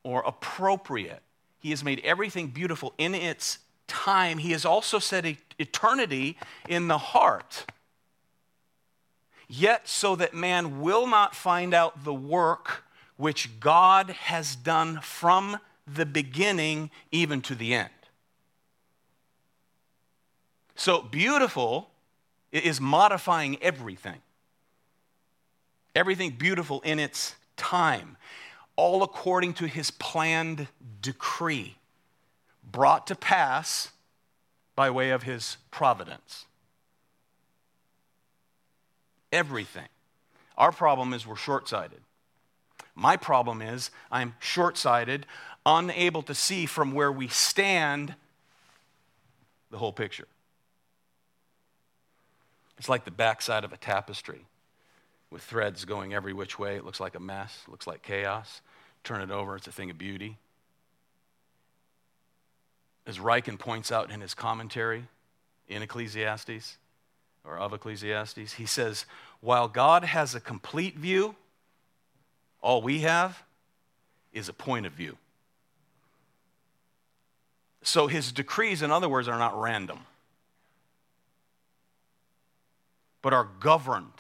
or 0.04 0.22
appropriate. 0.26 1.22
He 1.60 1.70
has 1.70 1.84
made 1.84 2.02
everything 2.04 2.48
beautiful 2.48 2.94
in 2.98 3.16
its 3.16 3.60
time. 3.88 4.38
He 4.38 4.52
has 4.52 4.66
also 4.66 5.00
set 5.00 5.26
eternity 5.58 6.38
in 6.68 6.88
the 6.88 6.98
heart. 6.98 7.66
Yet, 9.48 9.88
so 9.88 10.16
that 10.16 10.34
man 10.34 10.82
will 10.82 11.08
not 11.08 11.36
find 11.36 11.74
out 11.74 12.04
the 12.04 12.14
work 12.14 12.84
which 13.18 13.60
God 13.60 14.10
has 14.10 14.56
done 14.56 15.00
from 15.02 15.60
the 15.86 16.06
beginning 16.06 16.90
even 17.12 17.42
to 17.42 17.56
the 17.56 17.74
end. 17.74 17.90
So, 20.76 21.02
beautiful 21.02 21.92
is 22.52 22.82
modifying 22.82 23.62
everything. 23.62 24.22
Everything 25.96 26.32
beautiful 26.32 26.82
in 26.82 27.00
its 27.00 27.36
time, 27.56 28.18
all 28.76 29.04
according 29.04 29.54
to 29.56 29.68
his 29.68 29.92
planned 29.92 30.68
decree, 31.02 31.76
brought 32.64 33.08
to 33.08 33.16
pass 33.16 33.90
by 34.76 34.90
way 34.90 35.12
of 35.12 35.24
his 35.24 35.58
providence. 35.72 36.46
Everything. 39.32 39.88
Our 40.58 40.72
problem 40.72 41.14
is 41.14 41.26
we're 41.26 41.36
short 41.36 41.68
sighted. 41.68 42.00
My 42.96 43.18
problem 43.18 43.62
is 43.62 43.90
I'm 44.12 44.36
short 44.40 44.78
sighted, 44.78 45.26
unable 45.66 46.22
to 46.24 46.36
see 46.36 46.66
from 46.66 46.92
where 46.92 47.12
we 47.12 47.28
stand 47.28 48.16
the 49.72 49.78
whole 49.78 49.94
picture. 49.94 50.28
It's 52.78 52.90
like 52.90 53.06
the 53.06 53.12
backside 53.12 53.64
of 53.64 53.74
a 53.74 53.78
tapestry 53.78 54.46
with 55.34 55.42
threads 55.42 55.84
going 55.84 56.14
every 56.14 56.32
which 56.32 56.60
way. 56.60 56.76
It 56.76 56.86
looks 56.86 57.00
like 57.00 57.16
a 57.16 57.20
mess, 57.20 57.64
looks 57.68 57.88
like 57.88 58.04
chaos. 58.04 58.62
Turn 59.04 59.20
it 59.20 59.32
over, 59.32 59.56
it's 59.56 59.68
a 59.68 59.72
thing 59.72 59.90
of 59.90 59.98
beauty. 59.98 60.38
As 63.06 63.18
Ryken 63.18 63.58
points 63.60 63.92
out 63.92 64.12
in 64.12 64.22
his 64.22 64.34
commentary 64.34 65.08
in 65.68 65.82
Ecclesiastes, 65.82 66.78
or 67.44 67.58
of 67.58 67.74
Ecclesiastes, 67.74 68.54
he 68.54 68.66
says, 68.66 69.06
while 69.42 69.68
God 69.68 70.06
has 70.06 70.36
a 70.36 70.40
complete 70.40 70.98
view, 70.98 71.36
all 72.62 72.82
we 72.82 73.00
have 73.00 73.44
is 74.32 74.48
a 74.48 74.54
point 74.54 74.86
of 74.86 74.94
view. 74.94 75.18
So 77.82 78.08
his 78.08 78.32
decrees, 78.32 78.82
in 78.82 78.92
other 78.92 79.10
words, 79.10 79.28
are 79.28 79.40
not 79.40 79.60
random 79.60 80.00
but 83.24 83.34
are 83.34 83.48
governed. 83.60 84.12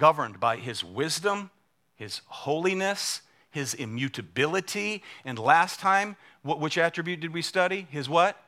Governed 0.00 0.40
by 0.40 0.56
his 0.56 0.82
wisdom, 0.82 1.50
his 1.94 2.22
holiness, 2.26 3.20
his 3.50 3.74
immutability, 3.74 5.02
and 5.26 5.38
last 5.38 5.78
time, 5.78 6.16
what, 6.40 6.58
which 6.58 6.78
attribute 6.78 7.20
did 7.20 7.34
we 7.34 7.42
study? 7.42 7.86
His 7.90 8.08
what? 8.08 8.42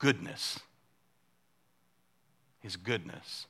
Goodness. 0.00 0.58
His 2.58 2.74
goodness. 2.74 3.46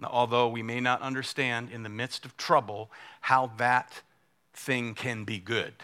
Now, 0.00 0.08
although 0.10 0.48
we 0.48 0.64
may 0.64 0.80
not 0.80 1.00
understand 1.00 1.70
in 1.70 1.84
the 1.84 1.88
midst 1.88 2.24
of 2.24 2.36
trouble 2.36 2.90
how 3.20 3.52
that 3.58 4.02
thing 4.54 4.94
can 4.94 5.22
be 5.22 5.38
good. 5.38 5.74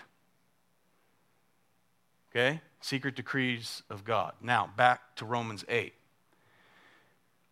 Okay? 2.30 2.61
secret 2.80 3.16
decrees 3.16 3.83
of 3.88 4.04
God. 4.04 4.35
Now, 4.42 4.68
back 4.76 5.16
to 5.16 5.24
Romans 5.24 5.64
8. 5.68 5.94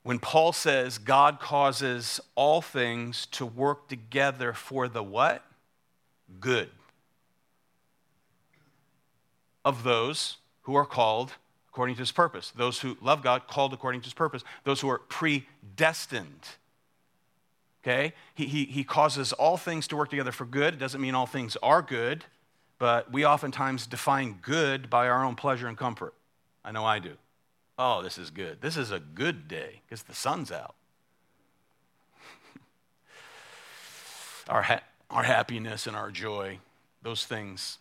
When 0.02 0.18
Paul 0.18 0.52
says 0.52 0.98
God 0.98 1.40
causes 1.40 2.20
all 2.34 2.60
things 2.60 3.26
to 3.26 3.46
work 3.46 3.88
together 3.88 4.52
for 4.52 4.88
the 4.88 5.02
what? 5.02 5.44
Good. 6.40 6.70
Of 9.64 9.84
those 9.84 10.38
who 10.62 10.74
are 10.74 10.86
called 10.86 11.34
according 11.68 11.94
to 11.96 12.00
his 12.00 12.12
purpose. 12.12 12.52
Those 12.54 12.80
who 12.80 12.96
love 13.00 13.22
God, 13.22 13.46
called 13.46 13.72
according 13.72 14.02
to 14.02 14.06
his 14.06 14.14
purpose. 14.14 14.44
Those 14.64 14.80
who 14.80 14.90
are 14.90 14.98
predestined. 14.98 16.46
Okay? 17.82 18.12
He, 18.34 18.46
he, 18.46 18.64
he 18.64 18.84
causes 18.84 19.32
all 19.32 19.56
things 19.56 19.88
to 19.88 19.96
work 19.96 20.10
together 20.10 20.32
for 20.32 20.44
good. 20.44 20.74
It 20.74 20.78
doesn't 20.78 21.00
mean 21.00 21.14
all 21.14 21.26
things 21.26 21.56
are 21.62 21.80
good 21.80 22.24
but 22.82 23.12
we 23.12 23.24
oftentimes 23.24 23.86
define 23.86 24.40
good 24.42 24.90
by 24.90 25.06
our 25.06 25.24
own 25.24 25.36
pleasure 25.36 25.68
and 25.68 25.78
comfort. 25.78 26.14
I 26.64 26.72
know 26.72 26.84
I 26.84 26.98
do. 26.98 27.16
Oh, 27.84 28.00
this 28.00 28.16
is 28.16 28.30
good. 28.30 28.60
This 28.60 28.76
is 28.76 28.92
a 28.92 29.00
good 29.00 29.48
day 29.48 29.80
because 29.84 30.04
the 30.04 30.14
sun's 30.14 30.52
out. 30.52 30.76
our, 34.48 34.62
ha- 34.62 34.84
our 35.10 35.24
happiness 35.24 35.88
and 35.88 35.96
our 35.96 36.12
joy, 36.12 36.60
those 37.02 37.24
things 37.24 37.78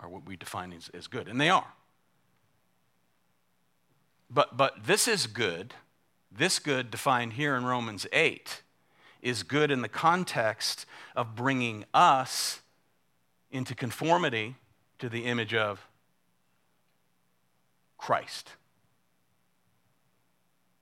are 0.00 0.08
what 0.08 0.24
we 0.24 0.36
define 0.36 0.72
as, 0.72 0.88
as 0.94 1.06
good, 1.06 1.28
and 1.28 1.38
they 1.38 1.50
are. 1.50 1.74
But, 4.30 4.56
but 4.56 4.86
this 4.86 5.06
is 5.06 5.26
good. 5.26 5.74
This 6.32 6.58
good, 6.58 6.90
defined 6.90 7.34
here 7.34 7.56
in 7.56 7.66
Romans 7.66 8.06
8, 8.10 8.62
is 9.20 9.42
good 9.42 9.70
in 9.70 9.82
the 9.82 9.88
context 9.88 10.86
of 11.14 11.34
bringing 11.34 11.84
us 11.92 12.60
into 13.50 13.74
conformity 13.74 14.54
to 14.98 15.10
the 15.10 15.26
image 15.26 15.52
of 15.52 15.86
Christ. 18.06 18.52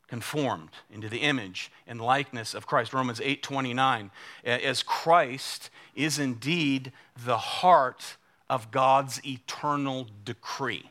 Conformed 0.09 0.69
into 0.91 1.09
the 1.09 1.21
image 1.23 1.73
and 1.87 1.99
likeness 1.99 2.53
of 2.53 2.67
Christ. 2.67 2.93
Romans 2.93 3.19
8 3.19 3.43
29. 3.43 4.11
As 4.45 4.83
Christ 4.83 5.71
is 5.95 6.19
indeed 6.19 6.93
the 7.17 7.39
heart 7.39 8.19
of 8.51 8.71
God's 8.71 9.25
eternal 9.27 10.07
decree. 10.23 10.91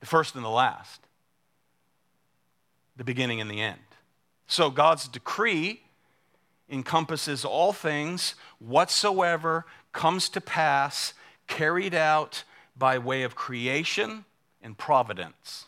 The 0.00 0.06
first 0.06 0.34
and 0.34 0.44
the 0.44 0.48
last, 0.48 1.00
the 2.96 3.04
beginning 3.04 3.40
and 3.40 3.48
the 3.48 3.60
end. 3.60 3.78
So 4.48 4.68
God's 4.68 5.06
decree 5.06 5.82
encompasses 6.68 7.44
all 7.44 7.72
things 7.72 8.34
whatsoever 8.58 9.64
comes 9.92 10.28
to 10.30 10.40
pass, 10.40 11.14
carried 11.46 11.94
out 11.94 12.42
by 12.78 12.98
way 12.98 13.22
of 13.22 13.34
creation 13.34 14.24
and 14.62 14.76
providence. 14.76 15.66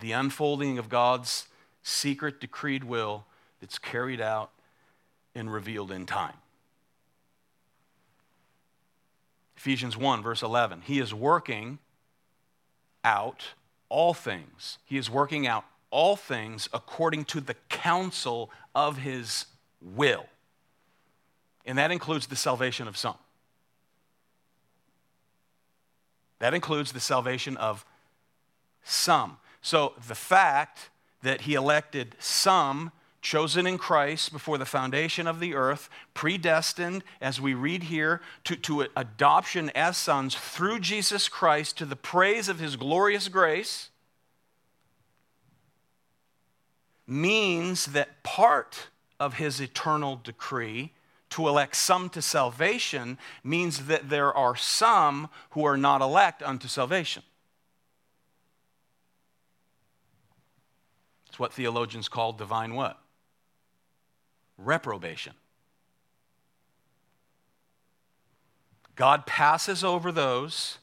The 0.00 0.12
unfolding 0.12 0.78
of 0.78 0.88
God's 0.88 1.46
secret 1.82 2.40
decreed 2.40 2.84
will 2.84 3.24
that's 3.60 3.78
carried 3.78 4.20
out 4.20 4.50
and 5.34 5.52
revealed 5.52 5.90
in 5.90 6.06
time. 6.06 6.34
Ephesians 9.56 9.96
1, 9.96 10.22
verse 10.22 10.42
11. 10.42 10.82
He 10.82 11.00
is 11.00 11.12
working 11.12 11.78
out 13.04 13.44
all 13.88 14.14
things. 14.14 14.78
He 14.84 14.96
is 14.96 15.10
working 15.10 15.46
out 15.46 15.64
all 15.90 16.14
things 16.14 16.68
according 16.72 17.24
to 17.24 17.40
the 17.40 17.54
counsel 17.68 18.50
of 18.74 18.98
his 18.98 19.46
will. 19.80 20.26
And 21.64 21.76
that 21.78 21.90
includes 21.90 22.28
the 22.28 22.36
salvation 22.36 22.86
of 22.86 22.96
some. 22.96 23.16
That 26.38 26.54
includes 26.54 26.92
the 26.92 27.00
salvation 27.00 27.56
of 27.56 27.84
some. 28.84 29.38
So 29.60 29.94
the 30.06 30.14
fact 30.14 30.90
that 31.22 31.42
he 31.42 31.54
elected 31.54 32.14
some 32.18 32.92
chosen 33.20 33.66
in 33.66 33.78
Christ 33.78 34.32
before 34.32 34.58
the 34.58 34.64
foundation 34.64 35.26
of 35.26 35.40
the 35.40 35.54
earth, 35.54 35.90
predestined, 36.14 37.02
as 37.20 37.40
we 37.40 37.54
read 37.54 37.84
here, 37.84 38.20
to, 38.44 38.56
to 38.56 38.86
adoption 38.96 39.70
as 39.74 39.96
sons 39.96 40.34
through 40.34 40.80
Jesus 40.80 41.28
Christ 41.28 41.76
to 41.78 41.84
the 41.84 41.96
praise 41.96 42.48
of 42.48 42.60
his 42.60 42.76
glorious 42.76 43.28
grace, 43.28 43.90
means 47.06 47.86
that 47.86 48.22
part 48.22 48.88
of 49.18 49.34
his 49.34 49.60
eternal 49.60 50.20
decree 50.22 50.92
to 51.30 51.48
elect 51.48 51.76
some 51.76 52.08
to 52.10 52.22
salvation 52.22 53.18
means 53.44 53.86
that 53.86 54.08
there 54.08 54.32
are 54.32 54.56
some 54.56 55.28
who 55.50 55.64
are 55.64 55.76
not 55.76 56.00
elect 56.00 56.42
unto 56.42 56.68
salvation. 56.68 57.22
It's 61.28 61.38
what 61.38 61.52
theologians 61.52 62.08
call 62.08 62.32
divine 62.32 62.74
what? 62.74 62.98
Reprobation. 64.56 65.34
God 68.96 69.26
passes 69.26 69.84
over 69.84 70.10
those 70.10 70.78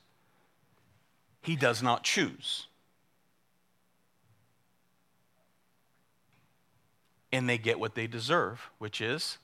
he 1.42 1.56
does 1.56 1.84
not 1.84 2.04
choose. 2.04 2.68
And 7.32 7.50
they 7.50 7.58
get 7.58 7.80
what 7.80 7.96
they 7.96 8.08
deserve, 8.08 8.70
which 8.78 9.02
is 9.02 9.38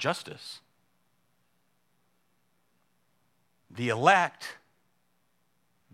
justice. 0.00 0.60
The 3.70 3.88
elect 3.88 4.56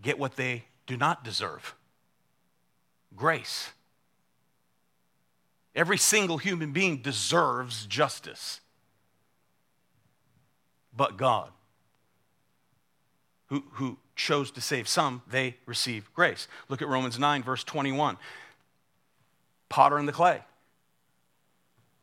get 0.01 0.17
what 0.17 0.35
they 0.35 0.63
do 0.87 0.97
not 0.97 1.23
deserve 1.23 1.75
grace. 3.15 3.71
Every 5.75 5.97
single 5.97 6.37
human 6.37 6.71
being 6.71 6.97
deserves 6.97 7.85
justice. 7.85 8.61
But 10.95 11.17
God, 11.17 11.51
who, 13.47 13.63
who 13.73 13.97
chose 14.15 14.49
to 14.51 14.61
save 14.61 14.87
some, 14.87 15.21
they 15.29 15.57
receive 15.67 16.11
grace. 16.15 16.47
Look 16.69 16.81
at 16.81 16.87
Romans 16.87 17.19
9, 17.19 17.43
verse 17.43 17.63
21. 17.63 18.17
Potter 19.69 19.97
and 19.97 20.07
the 20.07 20.13
clay. 20.13 20.41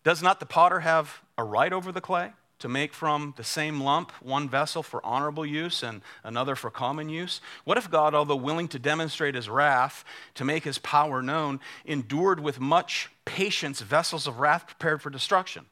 Does 0.05 0.23
not 0.23 0.39
the 0.39 0.47
potter 0.47 0.81
have 0.81 1.23
a 1.37 1.43
right 1.43 1.73
over 1.73 1.91
the 1.91 2.01
clay 2.01 2.33
to 2.59 2.69
make 2.69 2.95
from 2.95 3.35
the 3.37 3.45
same 3.45 3.81
lump 3.81 4.13
one 4.23 4.49
vessel 4.49 4.83
for 4.83 5.05
honorable 5.05 5.45
use 5.45 5.83
and 5.83 6.03
another 6.23 6.55
for 6.55 6.71
common 6.71 7.09
use? 7.09 7.41
What 7.65 7.79
if 7.79 7.91
God, 7.91 8.15
although 8.15 8.37
willing 8.37 8.69
to 8.69 8.79
demonstrate 8.79 9.35
his 9.35 9.49
wrath, 9.49 10.05
to 10.35 10.45
make 10.45 10.65
his 10.65 10.79
power 10.79 11.23
known, 11.23 11.59
endured 11.85 12.39
with 12.39 12.61
much 12.61 13.11
patience 13.25 13.81
vessels 13.81 14.27
of 14.27 14.39
wrath 14.39 14.67
prepared 14.67 15.03
for 15.03 15.11
destruction? 15.11 15.67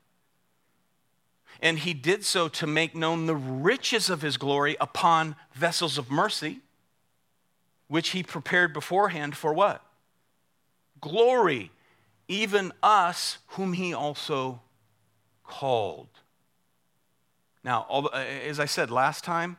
And 1.60 1.78
he 1.78 1.94
did 1.94 2.24
so 2.24 2.48
to 2.48 2.66
make 2.66 2.96
known 2.96 3.26
the 3.26 3.36
riches 3.36 4.10
of 4.10 4.22
his 4.22 4.36
glory 4.36 4.76
upon 4.80 5.36
vessels 5.52 5.96
of 5.98 6.10
mercy, 6.10 6.60
which 7.86 8.10
he 8.10 8.22
prepared 8.22 8.72
beforehand 8.72 9.36
for 9.36 9.52
what? 9.52 9.84
Glory, 11.00 11.70
even 12.28 12.72
us, 12.82 13.38
whom 13.48 13.72
he 13.72 13.92
also 13.92 14.60
called. 15.44 16.08
Now, 17.64 17.86
uh, 17.88 18.08
as 18.16 18.58
I 18.58 18.64
said 18.64 18.90
last 18.90 19.24
time, 19.24 19.56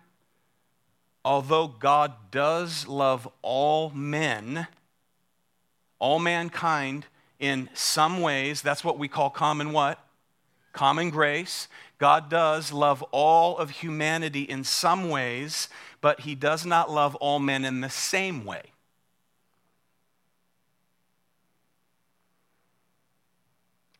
although 1.23 1.67
God 1.67 2.13
does 2.31 2.87
love 2.87 3.27
all 3.41 3.89
men, 3.91 4.67
all 5.99 6.19
mankind 6.19 7.05
in 7.39 7.69
some 7.73 8.21
ways, 8.21 8.61
that's 8.61 8.83
what 8.83 8.99
we 8.99 9.07
call 9.07 9.29
common 9.29 9.71
what? 9.71 9.99
Common 10.73 11.09
grace. 11.09 11.67
God 11.97 12.29
does 12.29 12.73
love 12.73 13.01
all 13.11 13.57
of 13.57 13.69
humanity 13.69 14.41
in 14.41 14.63
some 14.63 15.09
ways, 15.09 15.69
but 16.01 16.21
he 16.21 16.35
does 16.35 16.65
not 16.65 16.91
love 16.91 17.15
all 17.15 17.39
men 17.39 17.63
in 17.63 17.79
the 17.79 17.89
same 17.89 18.43
way. 18.43 18.72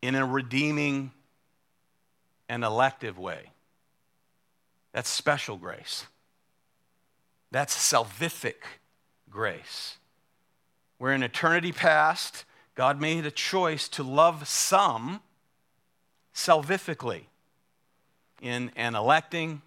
In 0.04 0.14
a 0.14 0.26
redeeming 0.26 1.12
and 2.46 2.62
elective 2.62 3.18
way. 3.18 3.52
That's 4.92 5.08
special 5.08 5.56
grace. 5.56 6.04
That's 7.50 7.74
salvific 7.74 8.66
grace. 9.30 9.96
Where 10.98 11.14
in 11.14 11.22
eternity 11.22 11.72
past, 11.72 12.44
God 12.74 13.00
made 13.00 13.24
a 13.24 13.30
choice 13.30 13.88
to 13.88 14.02
love 14.02 14.46
some 14.46 15.22
salvifically 16.34 17.22
in 18.42 18.72
an 18.76 18.94
electing, 18.94 19.62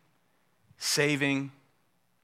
saving, 0.78 1.52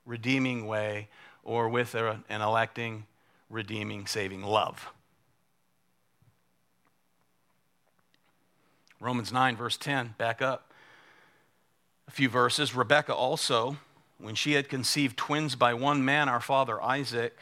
redeeming 0.06 0.68
way, 0.68 1.10
or 1.44 1.68
with 1.68 1.96
an 1.96 2.24
electing, 2.30 3.08
redeeming, 3.50 4.06
saving 4.06 4.44
love. 4.44 4.94
Romans 9.04 9.34
9, 9.34 9.58
verse 9.58 9.76
10, 9.76 10.16
back 10.18 10.42
up 10.42 10.72
a 12.08 12.12
few 12.12 12.30
verses. 12.30 12.74
Rebekah 12.74 13.14
also, 13.14 13.76
when 14.18 14.34
she 14.34 14.54
had 14.54 14.70
conceived 14.70 15.18
twins 15.18 15.58
by 15.58 15.74
one 15.74 16.06
man, 16.06 16.30
our 16.30 16.40
father 16.40 16.82
Isaac, 16.82 17.38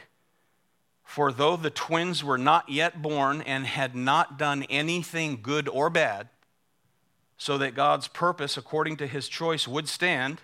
for 1.04 1.32
though 1.32 1.56
the 1.56 1.70
twins 1.70 2.24
were 2.24 2.40
not 2.40 2.68
yet 2.68 3.04
born 3.04 3.44
and 3.44 3.68
had 3.68 3.96
not 3.96 4.40
done 4.40 4.64
anything 4.72 5.38
good 5.44 5.70
or 5.70 5.92
bad, 5.92 6.30
so 7.38 7.60
that 7.60 7.76
God's 7.76 8.08
purpose, 8.08 8.58
according 8.58 8.98
to 8.98 9.06
his 9.06 9.30
choice, 9.30 9.68
would 9.68 9.88
stand, 9.88 10.42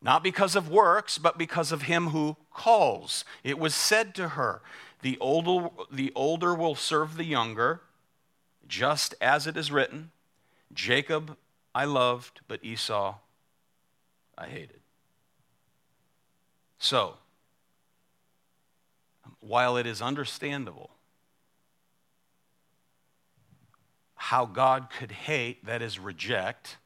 not 0.00 0.24
because 0.24 0.56
of 0.56 0.70
works, 0.70 1.18
but 1.18 1.36
because 1.36 1.72
of 1.72 1.82
him 1.82 2.08
who 2.08 2.38
calls. 2.54 3.22
It 3.44 3.58
was 3.58 3.74
said 3.74 4.14
to 4.14 4.30
her, 4.30 4.62
The 5.02 5.18
older, 5.18 5.68
the 5.92 6.10
older 6.14 6.54
will 6.54 6.74
serve 6.74 7.18
the 7.18 7.24
younger 7.24 7.82
just 8.68 9.14
as 9.20 9.46
it 9.46 9.56
is 9.56 9.70
written 9.70 10.10
Jacob 10.72 11.36
I 11.74 11.84
loved, 11.84 12.40
but 12.48 12.64
Esau 12.64 13.16
I 14.38 14.46
hated. 14.46 14.80
So, 16.78 17.14
while 19.40 19.76
it 19.76 19.86
is 19.86 20.02
understandable 20.02 20.90
how 24.14 24.46
God 24.46 24.88
could 24.98 25.12
hate, 25.12 25.64
that 25.66 25.82
is, 25.82 25.98
reject, 25.98 26.78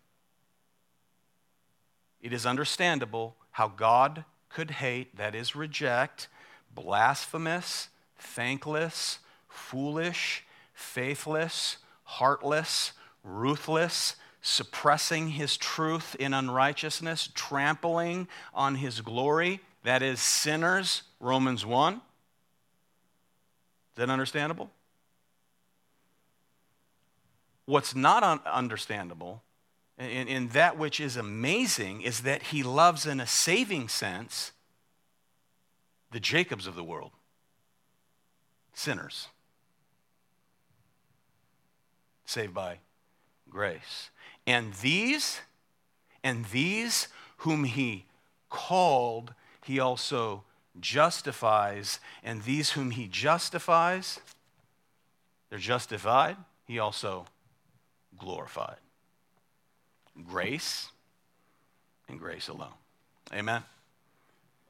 it 2.20 2.32
is 2.32 2.44
understandable 2.44 3.36
how 3.52 3.68
God 3.68 4.24
could 4.48 4.72
hate, 4.72 5.16
that 5.16 5.34
is, 5.34 5.56
reject, 5.56 6.28
blasphemous, 6.74 7.88
thankless, 8.18 9.20
foolish, 9.48 10.44
faithless, 10.80 11.76
heartless, 12.04 12.92
ruthless, 13.22 14.16
suppressing 14.42 15.28
his 15.28 15.56
truth 15.56 16.16
in 16.18 16.32
unrighteousness, 16.32 17.28
trampling 17.34 18.26
on 18.54 18.76
his 18.76 19.00
glory, 19.00 19.60
that 19.84 20.02
is, 20.02 20.20
sinners, 20.20 21.02
Romans 21.20 21.64
1. 21.64 21.94
Is 21.94 22.00
that 23.96 24.10
understandable? 24.10 24.70
What's 27.66 27.94
not 27.94 28.22
un- 28.22 28.40
understandable, 28.46 29.42
and, 29.98 30.28
and 30.28 30.50
that 30.52 30.78
which 30.78 30.98
is 30.98 31.16
amazing, 31.16 32.00
is 32.00 32.22
that 32.22 32.44
he 32.44 32.62
loves 32.62 33.06
in 33.06 33.20
a 33.20 33.26
saving 33.26 33.88
sense 33.88 34.52
the 36.10 36.20
Jacobs 36.20 36.66
of 36.66 36.74
the 36.74 36.82
world, 36.82 37.12
sinners, 38.72 39.28
saved 42.30 42.54
by 42.54 42.78
grace. 43.50 44.10
And 44.46 44.74
these, 44.74 45.40
and 46.22 46.46
these 46.46 47.08
whom 47.38 47.64
he 47.64 48.06
called, 48.48 49.34
he 49.64 49.78
also 49.78 50.44
justifies. 50.80 52.00
And 52.22 52.42
these 52.42 52.70
whom 52.70 52.92
he 52.92 53.06
justifies, 53.06 54.20
they're 55.48 55.58
justified, 55.58 56.36
he 56.66 56.78
also 56.78 57.26
glorified. 58.16 58.76
Grace 60.28 60.88
and 62.08 62.18
grace 62.18 62.48
alone. 62.48 62.74
Amen. 63.32 63.62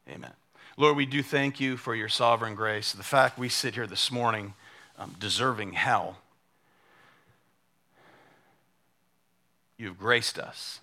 Amen. 0.08 0.32
Lord, 0.76 0.96
we 0.96 1.06
do 1.06 1.22
thank 1.22 1.61
you 1.61 1.76
for 1.76 1.94
your 1.94 2.08
sovereign 2.08 2.54
grace. 2.54 2.92
The 2.92 3.02
fact 3.02 3.38
we 3.38 3.48
sit 3.48 3.74
here 3.74 3.86
this 3.86 4.11
morning 4.11 4.54
um, 4.98 5.14
deserving 5.18 5.72
hell, 5.72 6.18
you 9.81 9.87
have 9.87 9.99
graced 9.99 10.39
us. 10.39 10.81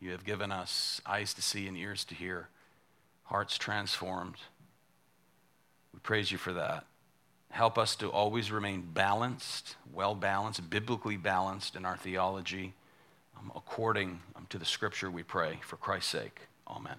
You 0.00 0.12
have 0.12 0.24
given 0.24 0.50
us 0.50 1.02
eyes 1.04 1.34
to 1.34 1.42
see 1.42 1.68
and 1.68 1.76
ears 1.76 2.04
to 2.06 2.14
hear, 2.14 2.48
hearts 3.24 3.58
transformed. 3.58 4.36
We 5.92 6.00
praise 6.00 6.32
you 6.32 6.38
for 6.38 6.54
that. 6.54 6.86
Help 7.50 7.76
us 7.76 7.96
to 7.96 8.08
always 8.08 8.50
remain 8.50 8.80
balanced, 8.80 9.76
well 9.92 10.14
balanced, 10.14 10.70
biblically 10.70 11.18
balanced 11.18 11.76
in 11.76 11.84
our 11.84 11.98
theology, 11.98 12.72
um, 13.38 13.52
according 13.54 14.20
um, 14.34 14.46
to 14.48 14.58
the 14.58 14.64
scripture 14.64 15.10
we 15.10 15.22
pray. 15.22 15.58
For 15.62 15.76
Christ's 15.76 16.10
sake, 16.10 16.40
amen. 16.66 16.96